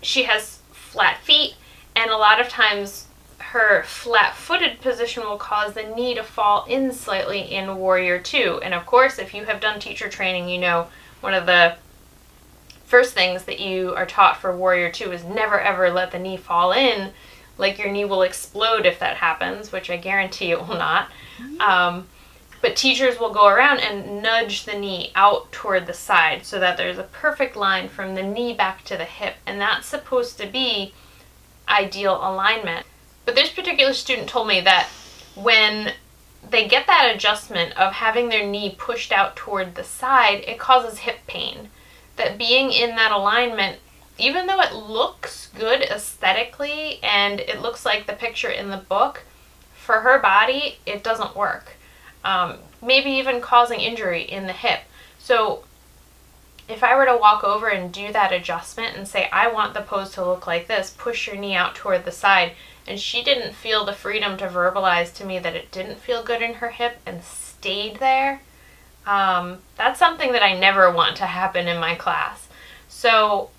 she 0.00 0.24
has 0.24 0.58
flat 0.72 1.18
feet, 1.18 1.54
and 1.94 2.10
a 2.10 2.16
lot 2.16 2.40
of 2.40 2.48
times 2.48 3.07
her 3.52 3.82
flat-footed 3.84 4.80
position 4.80 5.22
will 5.22 5.38
cause 5.38 5.72
the 5.72 5.82
knee 5.82 6.14
to 6.14 6.22
fall 6.22 6.66
in 6.66 6.92
slightly 6.92 7.40
in 7.40 7.78
Warrior 7.78 8.18
2. 8.18 8.60
And 8.62 8.74
of 8.74 8.84
course, 8.84 9.18
if 9.18 9.32
you 9.32 9.46
have 9.46 9.60
done 9.60 9.80
teacher 9.80 10.08
training, 10.10 10.50
you 10.50 10.58
know 10.58 10.88
one 11.20 11.32
of 11.32 11.46
the 11.46 11.76
first 12.84 13.14
things 13.14 13.44
that 13.44 13.58
you 13.58 13.94
are 13.94 14.06
taught 14.06 14.36
for 14.36 14.54
Warrior 14.54 14.90
2 14.90 15.12
is 15.12 15.24
never 15.24 15.58
ever 15.58 15.90
let 15.90 16.10
the 16.10 16.18
knee 16.18 16.36
fall 16.36 16.72
in, 16.72 17.12
like 17.56 17.78
your 17.78 17.90
knee 17.90 18.04
will 18.04 18.22
explode 18.22 18.84
if 18.84 18.98
that 18.98 19.16
happens, 19.16 19.72
which 19.72 19.88
I 19.88 19.96
guarantee 19.96 20.50
it 20.50 20.58
will 20.58 20.76
not. 20.76 21.08
Um, 21.60 22.06
but 22.60 22.76
teachers 22.76 23.18
will 23.18 23.32
go 23.32 23.46
around 23.46 23.80
and 23.80 24.22
nudge 24.22 24.64
the 24.64 24.78
knee 24.78 25.12
out 25.14 25.50
toward 25.52 25.86
the 25.86 25.94
side 25.94 26.44
so 26.44 26.58
that 26.58 26.76
there's 26.76 26.98
a 26.98 27.04
perfect 27.04 27.56
line 27.56 27.88
from 27.88 28.14
the 28.14 28.22
knee 28.22 28.52
back 28.52 28.84
to 28.84 28.96
the 28.96 29.04
hip, 29.04 29.36
and 29.46 29.60
that's 29.60 29.86
supposed 29.86 30.38
to 30.38 30.46
be 30.46 30.92
ideal 31.68 32.16
alignment. 32.16 32.84
But 33.28 33.34
this 33.34 33.50
particular 33.50 33.92
student 33.92 34.26
told 34.26 34.48
me 34.48 34.62
that 34.62 34.88
when 35.34 35.92
they 36.48 36.66
get 36.66 36.86
that 36.86 37.14
adjustment 37.14 37.76
of 37.76 37.92
having 37.92 38.30
their 38.30 38.46
knee 38.46 38.74
pushed 38.78 39.12
out 39.12 39.36
toward 39.36 39.74
the 39.74 39.84
side, 39.84 40.44
it 40.46 40.58
causes 40.58 41.00
hip 41.00 41.18
pain. 41.26 41.68
That 42.16 42.38
being 42.38 42.72
in 42.72 42.96
that 42.96 43.12
alignment, 43.12 43.80
even 44.16 44.46
though 44.46 44.62
it 44.62 44.72
looks 44.72 45.48
good 45.48 45.82
aesthetically 45.82 47.00
and 47.02 47.40
it 47.40 47.60
looks 47.60 47.84
like 47.84 48.06
the 48.06 48.14
picture 48.14 48.48
in 48.48 48.70
the 48.70 48.78
book, 48.78 49.24
for 49.74 50.00
her 50.00 50.18
body, 50.18 50.78
it 50.86 51.04
doesn't 51.04 51.36
work. 51.36 51.76
Um, 52.24 52.56
maybe 52.80 53.10
even 53.10 53.42
causing 53.42 53.80
injury 53.80 54.22
in 54.22 54.46
the 54.46 54.54
hip. 54.54 54.80
So 55.18 55.64
if 56.66 56.82
I 56.82 56.96
were 56.96 57.04
to 57.04 57.18
walk 57.18 57.44
over 57.44 57.68
and 57.68 57.92
do 57.92 58.10
that 58.10 58.32
adjustment 58.32 58.96
and 58.96 59.06
say, 59.06 59.28
I 59.30 59.52
want 59.52 59.74
the 59.74 59.82
pose 59.82 60.12
to 60.12 60.24
look 60.24 60.46
like 60.46 60.66
this, 60.66 60.94
push 60.96 61.26
your 61.26 61.36
knee 61.36 61.54
out 61.54 61.74
toward 61.74 62.06
the 62.06 62.10
side, 62.10 62.52
and 62.88 62.98
she 62.98 63.22
didn't 63.22 63.54
feel 63.54 63.84
the 63.84 63.92
freedom 63.92 64.38
to 64.38 64.48
verbalize 64.48 65.14
to 65.14 65.24
me 65.24 65.38
that 65.38 65.54
it 65.54 65.70
didn't 65.70 65.98
feel 65.98 66.22
good 66.22 66.40
in 66.40 66.54
her 66.54 66.70
hip 66.70 66.98
and 67.04 67.22
stayed 67.22 68.00
there, 68.00 68.40
um, 69.06 69.58
that's 69.76 69.98
something 69.98 70.32
that 70.32 70.42
I 70.42 70.58
never 70.58 70.90
want 70.90 71.16
to 71.18 71.26
happen 71.26 71.68
in 71.68 71.78
my 71.78 71.94
class. 71.94 72.48
So 72.88 73.50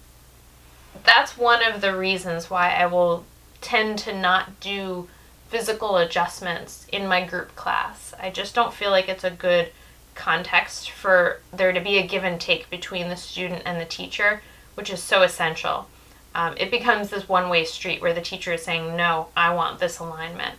that's 1.04 1.38
one 1.38 1.64
of 1.64 1.82
the 1.82 1.96
reasons 1.96 2.50
why 2.50 2.72
I 2.74 2.88
will 2.88 3.26
tend 3.62 4.00
to 4.00 4.20
not 4.20 4.60
do 4.60 5.08
physical 5.48 5.98
adjustments 5.98 6.88
in 6.92 7.08
my 7.08 7.24
group 7.24 7.56
class. 7.56 8.14
I 8.20 8.32
just 8.32 8.56
don't 8.56 8.74
feel 8.74 8.90
like 8.90 9.08
it's 9.08 9.24
a 9.24 9.32
good 9.32 9.72
context 10.16 10.90
for 10.92 11.40
there 11.54 11.72
to 11.72 11.80
be 11.80 11.98
a 11.98 12.06
give 12.06 12.24
and 12.24 12.42
take 12.42 12.70
between 12.70 13.10
the 13.10 13.16
student 13.16 13.64
and 13.66 13.80
the 13.80 13.86
teacher, 13.86 14.42
which 14.76 14.90
is 14.90 15.02
so 15.02 15.22
essential 15.22 15.88
um, 16.36 16.56
it 16.58 16.72
becomes 16.72 17.10
this 17.10 17.28
one 17.28 17.50
way 17.50 17.66
street 17.66 18.02
where 18.02 18.14
the 18.14 18.22
teacher 18.22 18.54
is 18.54 18.64
saying, 18.64 18.96
no, 18.96 19.28
I 19.36 19.54
want 19.54 19.80
this 19.80 20.00
alignment. 20.00 20.56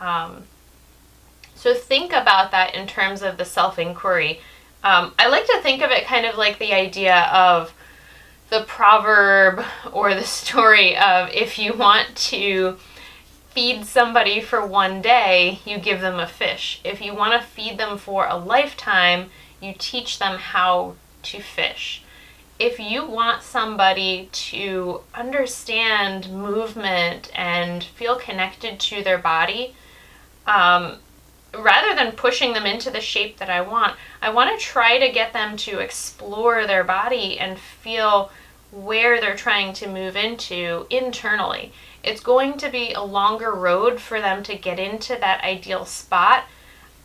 Um, 0.00 0.44
so 1.54 1.74
think 1.74 2.12
about 2.12 2.50
that 2.50 2.74
in 2.74 2.86
terms 2.86 3.22
of 3.22 3.38
the 3.38 3.44
self 3.44 3.78
inquiry. 3.78 4.40
Um, 4.84 5.14
I 5.18 5.28
like 5.28 5.46
to 5.46 5.60
think 5.62 5.82
of 5.82 5.90
it 5.90 6.04
kind 6.04 6.26
of 6.26 6.36
like 6.36 6.58
the 6.58 6.74
idea 6.74 7.30
of 7.32 7.72
the 8.50 8.64
proverb 8.66 9.64
or 9.92 10.14
the 10.14 10.24
story 10.24 10.96
of 10.96 11.30
if 11.30 11.58
you 11.58 11.72
want 11.72 12.14
to 12.16 12.76
feed 13.50 13.86
somebody 13.86 14.40
for 14.40 14.66
one 14.66 15.00
day, 15.00 15.60
you 15.64 15.78
give 15.78 16.02
them 16.02 16.20
a 16.20 16.26
fish. 16.26 16.80
If 16.84 17.00
you 17.00 17.14
want 17.14 17.40
to 17.40 17.46
feed 17.46 17.78
them 17.78 17.96
for 17.96 18.26
a 18.26 18.36
lifetime, 18.36 19.30
you 19.62 19.74
teach 19.76 20.18
them 20.18 20.38
how 20.38 20.96
to 21.22 21.40
fish 21.40 22.02
if 22.58 22.80
you 22.80 23.04
want 23.04 23.42
somebody 23.42 24.28
to 24.32 25.00
understand 25.14 26.30
movement 26.30 27.30
and 27.34 27.84
feel 27.84 28.16
connected 28.16 28.80
to 28.80 29.02
their 29.02 29.18
body, 29.18 29.74
um, 30.46 30.96
rather 31.54 31.94
than 31.94 32.12
pushing 32.12 32.52
them 32.52 32.64
into 32.64 32.90
the 32.90 33.00
shape 33.00 33.38
that 33.38 33.50
I 33.50 33.60
want, 33.60 33.96
I 34.22 34.30
want 34.30 34.58
to 34.58 34.64
try 34.64 34.98
to 34.98 35.12
get 35.12 35.32
them 35.32 35.56
to 35.58 35.80
explore 35.80 36.66
their 36.66 36.84
body 36.84 37.38
and 37.38 37.58
feel 37.58 38.30
where 38.72 39.20
they're 39.20 39.36
trying 39.36 39.72
to 39.74 39.88
move 39.88 40.16
into 40.16 40.86
internally. 40.90 41.72
It's 42.02 42.20
going 42.20 42.56
to 42.58 42.70
be 42.70 42.92
a 42.92 43.02
longer 43.02 43.52
road 43.52 44.00
for 44.00 44.20
them 44.20 44.42
to 44.44 44.56
get 44.56 44.78
into 44.78 45.16
that 45.16 45.44
ideal 45.44 45.84
spot, 45.84 46.44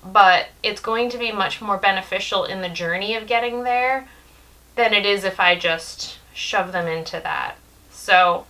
but 0.04 0.48
it's 0.64 0.82
going 0.82 1.10
to 1.10 1.18
be 1.18 1.32
much 1.32 1.62
more 1.62 1.78
beneficial 1.78 2.46
in 2.46 2.62
the 2.62 2.70
journey 2.70 3.16
of 3.16 3.28
getting 3.28 3.64
there 3.64 4.08
than 4.76 4.94
it 4.94 5.06
is 5.06 5.24
if 5.24 5.40
I 5.40 5.56
just 5.56 6.18
shove 6.34 6.72
them 6.72 6.88
into 6.88 7.20
that. 7.20 7.56
So 7.92 8.46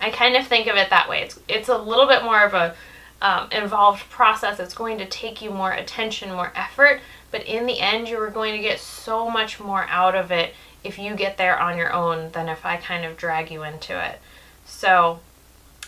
I 0.00 0.10
kind 0.10 0.36
of 0.36 0.46
think 0.46 0.66
of 0.66 0.76
it 0.76 0.90
that 0.90 1.08
way. 1.08 1.22
It's 1.22 1.38
it's 1.48 1.68
a 1.68 1.78
little 1.78 2.06
bit 2.06 2.24
more 2.24 2.44
of 2.44 2.54
a 2.54 2.74
um, 3.22 3.48
involved 3.52 4.10
process. 4.10 4.58
It's 4.58 4.74
going 4.74 4.98
to 4.98 5.06
take 5.06 5.40
you 5.40 5.50
more 5.50 5.72
attention, 5.72 6.32
more 6.32 6.52
effort, 6.56 7.00
but 7.30 7.44
in 7.44 7.66
the 7.66 7.78
end, 7.78 8.08
you 8.08 8.18
are 8.18 8.30
going 8.30 8.54
to 8.54 8.60
get 8.60 8.80
so 8.80 9.30
much 9.30 9.60
more 9.60 9.84
out 9.88 10.14
of 10.14 10.32
it 10.32 10.54
if 10.82 10.98
you 10.98 11.14
get 11.14 11.38
there 11.38 11.58
on 11.58 11.78
your 11.78 11.92
own 11.92 12.32
than 12.32 12.48
if 12.48 12.66
I 12.66 12.76
kind 12.76 13.04
of 13.04 13.16
drag 13.16 13.50
you 13.50 13.62
into 13.62 13.96
it. 14.04 14.20
So, 14.64 15.20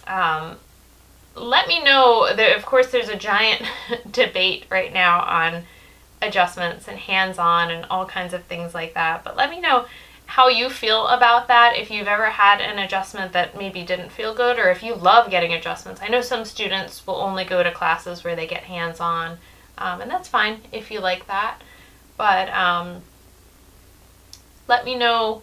um, 0.07 0.57
let 1.35 1.66
me 1.66 1.83
know 1.83 2.33
that, 2.35 2.57
of 2.57 2.64
course, 2.64 2.92
there's 2.92 3.09
a 3.09 3.16
giant 3.16 3.62
debate 4.11 4.66
right 4.70 4.92
now 4.92 5.23
on 5.23 5.64
adjustments 6.26 6.88
and 6.88 6.98
hands 6.98 7.38
on 7.38 7.70
and 7.70 7.84
all 7.87 8.06
kinds 8.06 8.34
of 8.34 8.44
things 8.44 8.74
like 8.74 8.94
that. 8.94 9.24
But 9.24 9.37
let 9.37 9.50
me 9.50 9.60
know 9.60 9.87
how 10.26 10.48
you 10.48 10.70
feel 10.70 11.06
about 11.08 11.48
that, 11.48 11.76
if 11.76 11.90
you've 11.90 12.08
ever 12.08 12.26
had 12.26 12.60
an 12.60 12.78
adjustment 12.78 13.32
that 13.32 13.56
maybe 13.56 13.82
didn't 13.82 14.10
feel 14.10 14.34
good, 14.34 14.58
or 14.58 14.70
if 14.70 14.82
you 14.82 14.94
love 14.94 15.30
getting 15.30 15.52
adjustments. 15.52 16.00
I 16.02 16.08
know 16.08 16.22
some 16.22 16.44
students 16.44 17.06
will 17.06 17.16
only 17.16 17.44
go 17.44 17.62
to 17.62 17.70
classes 17.70 18.24
where 18.24 18.34
they 18.34 18.46
get 18.46 18.64
hands 18.64 19.00
on, 19.00 19.38
um, 19.76 20.00
and 20.00 20.10
that's 20.10 20.28
fine 20.28 20.60
if 20.72 20.90
you 20.90 21.00
like 21.00 21.26
that. 21.26 21.60
But 22.16 22.48
um, 22.50 23.02
let 24.66 24.84
me 24.84 24.94
know 24.94 25.42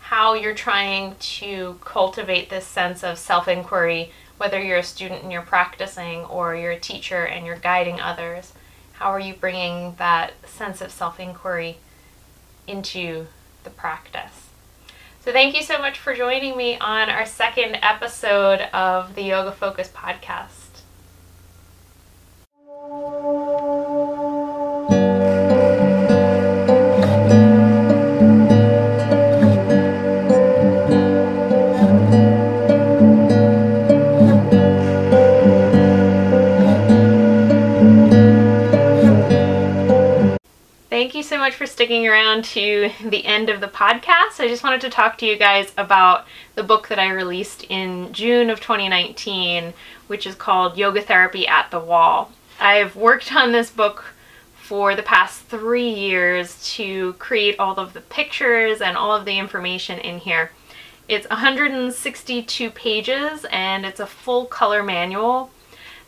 how 0.00 0.34
you're 0.34 0.54
trying 0.54 1.14
to 1.20 1.78
cultivate 1.84 2.50
this 2.50 2.66
sense 2.66 3.02
of 3.02 3.18
self 3.18 3.48
inquiry, 3.48 4.12
whether 4.36 4.60
you're 4.62 4.78
a 4.78 4.82
student 4.82 5.22
and 5.22 5.32
you're 5.32 5.42
practicing, 5.42 6.24
or 6.26 6.54
you're 6.54 6.72
a 6.72 6.80
teacher 6.80 7.24
and 7.24 7.46
you're 7.46 7.56
guiding 7.56 8.00
others. 8.00 8.52
How 9.00 9.12
are 9.12 9.18
you 9.18 9.32
bringing 9.32 9.94
that 9.96 10.34
sense 10.46 10.82
of 10.82 10.92
self 10.92 11.18
inquiry 11.18 11.78
into 12.66 13.26
the 13.64 13.70
practice. 13.70 14.48
So, 15.24 15.32
thank 15.32 15.56
you 15.56 15.62
so 15.62 15.78
much 15.78 15.98
for 15.98 16.14
joining 16.14 16.54
me 16.54 16.78
on 16.78 17.08
our 17.08 17.24
second 17.24 17.76
episode 17.82 18.60
of 18.74 19.14
the 19.14 19.22
Yoga 19.22 19.52
Focus 19.52 19.88
podcast. 19.88 20.82
You 41.20 41.24
so 41.24 41.36
much 41.36 41.54
for 41.54 41.66
sticking 41.66 42.06
around 42.06 42.42
to 42.42 42.90
the 43.04 43.26
end 43.26 43.50
of 43.50 43.60
the 43.60 43.68
podcast. 43.68 44.40
I 44.40 44.48
just 44.48 44.64
wanted 44.64 44.80
to 44.80 44.88
talk 44.88 45.18
to 45.18 45.26
you 45.26 45.36
guys 45.36 45.70
about 45.76 46.24
the 46.54 46.62
book 46.62 46.88
that 46.88 46.98
I 46.98 47.10
released 47.10 47.62
in 47.64 48.10
June 48.14 48.48
of 48.48 48.58
2019, 48.60 49.74
which 50.06 50.26
is 50.26 50.34
called 50.34 50.78
Yoga 50.78 51.02
Therapy 51.02 51.46
at 51.46 51.70
the 51.70 51.78
Wall. 51.78 52.32
I've 52.58 52.96
worked 52.96 53.34
on 53.34 53.52
this 53.52 53.68
book 53.68 54.14
for 54.56 54.96
the 54.96 55.02
past 55.02 55.42
three 55.42 55.90
years 55.90 56.58
to 56.76 57.12
create 57.14 57.60
all 57.60 57.78
of 57.78 57.92
the 57.92 58.00
pictures 58.00 58.80
and 58.80 58.96
all 58.96 59.14
of 59.14 59.26
the 59.26 59.38
information 59.38 59.98
in 59.98 60.20
here. 60.20 60.52
It's 61.06 61.28
162 61.28 62.70
pages 62.70 63.44
and 63.50 63.84
it's 63.84 64.00
a 64.00 64.06
full 64.06 64.46
color 64.46 64.82
manual. 64.82 65.50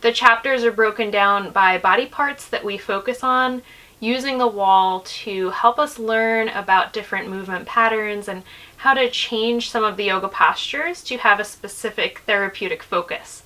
The 0.00 0.10
chapters 0.10 0.64
are 0.64 0.72
broken 0.72 1.10
down 1.10 1.50
by 1.50 1.76
body 1.76 2.06
parts 2.06 2.48
that 2.48 2.64
we 2.64 2.78
focus 2.78 3.22
on 3.22 3.60
using 4.02 4.36
the 4.36 4.46
wall 4.48 4.98
to 5.02 5.50
help 5.50 5.78
us 5.78 5.96
learn 5.96 6.48
about 6.48 6.92
different 6.92 7.28
movement 7.28 7.64
patterns 7.64 8.26
and 8.26 8.42
how 8.78 8.92
to 8.92 9.08
change 9.08 9.70
some 9.70 9.84
of 9.84 9.96
the 9.96 10.02
yoga 10.02 10.26
postures 10.26 11.04
to 11.04 11.16
have 11.18 11.38
a 11.38 11.44
specific 11.44 12.18
therapeutic 12.26 12.82
focus. 12.82 13.44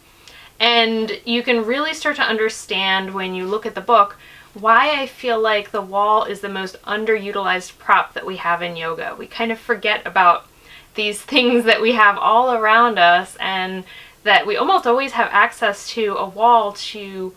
And 0.58 1.20
you 1.26 1.42
can 1.42 1.66
really 1.66 1.92
start 1.92 2.16
to 2.16 2.22
understand 2.22 3.12
when 3.12 3.34
you 3.34 3.44
look 3.46 3.66
at 3.66 3.74
the 3.74 3.82
book 3.82 4.16
why 4.54 4.98
I 4.98 5.04
feel 5.04 5.38
like 5.38 5.72
the 5.72 5.82
wall 5.82 6.24
is 6.24 6.40
the 6.40 6.48
most 6.48 6.82
underutilized 6.84 7.76
prop 7.76 8.14
that 8.14 8.24
we 8.24 8.36
have 8.38 8.62
in 8.62 8.76
yoga. 8.76 9.14
We 9.18 9.26
kind 9.26 9.52
of 9.52 9.58
forget 9.58 10.06
about 10.06 10.46
these 10.94 11.20
things 11.34 11.66
that 11.66 11.82
we 11.82 11.92
have 11.92 12.16
all 12.16 12.54
around 12.54 12.98
us 12.98 13.36
and 13.40 13.84
that 14.22 14.46
we 14.46 14.56
almost 14.56 14.86
always 14.86 15.12
have 15.12 15.28
access 15.30 15.86
to 15.90 16.16
a 16.16 16.26
wall 16.26 16.72
to 16.72 17.34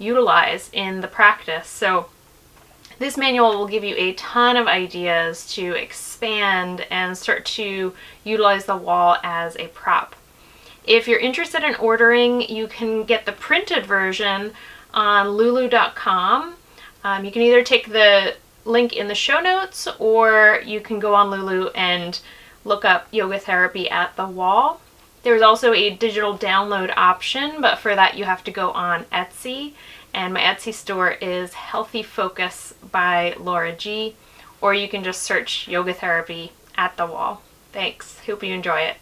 utilize 0.00 0.68
in 0.72 1.00
the 1.00 1.08
practice. 1.08 1.68
So 1.68 2.06
this 2.98 3.16
manual 3.16 3.58
will 3.58 3.66
give 3.66 3.84
you 3.84 3.94
a 3.96 4.14
ton 4.14 4.56
of 4.56 4.66
ideas 4.66 5.46
to 5.54 5.72
expand 5.72 6.86
and 6.90 7.16
start 7.16 7.44
to 7.44 7.92
utilize 8.24 8.64
the 8.64 8.76
wall 8.76 9.18
as 9.22 9.56
a 9.56 9.68
prop. 9.68 10.16
If 10.84 11.08
you're 11.08 11.18
interested 11.18 11.62
in 11.62 11.74
ordering, 11.76 12.42
you 12.42 12.68
can 12.68 13.04
get 13.04 13.26
the 13.26 13.32
printed 13.32 13.84
version 13.84 14.52
on 14.94 15.28
lulu.com. 15.30 16.54
Um, 17.04 17.24
you 17.24 17.30
can 17.30 17.42
either 17.42 17.62
take 17.62 17.88
the 17.88 18.34
link 18.66 18.92
in 18.92 19.08
the 19.08 19.14
show 19.14 19.40
notes 19.40 19.86
or 19.98 20.60
you 20.64 20.80
can 20.80 20.98
go 20.98 21.14
on 21.14 21.30
Lulu 21.30 21.68
and 21.70 22.18
look 22.64 22.84
up 22.84 23.06
yoga 23.12 23.38
therapy 23.38 23.88
at 23.88 24.16
the 24.16 24.26
wall. 24.26 24.80
There's 25.22 25.42
also 25.42 25.72
a 25.72 25.90
digital 25.90 26.36
download 26.36 26.92
option, 26.96 27.60
but 27.60 27.78
for 27.78 27.94
that 27.94 28.16
you 28.16 28.24
have 28.24 28.44
to 28.44 28.50
go 28.50 28.70
on 28.72 29.04
Etsy 29.04 29.72
and 30.16 30.32
my 30.32 30.40
Etsy 30.40 30.72
store 30.72 31.10
is 31.10 31.52
Healthy 31.52 32.02
Focus 32.02 32.72
by 32.90 33.36
Laura 33.38 33.76
G. 33.76 34.16
Or 34.62 34.72
you 34.72 34.88
can 34.88 35.04
just 35.04 35.22
search 35.22 35.68
yoga 35.68 35.92
therapy 35.92 36.52
at 36.74 36.96
the 36.96 37.04
wall. 37.04 37.42
Thanks. 37.70 38.18
Hope 38.20 38.42
you 38.42 38.54
enjoy 38.54 38.80
it. 38.80 38.96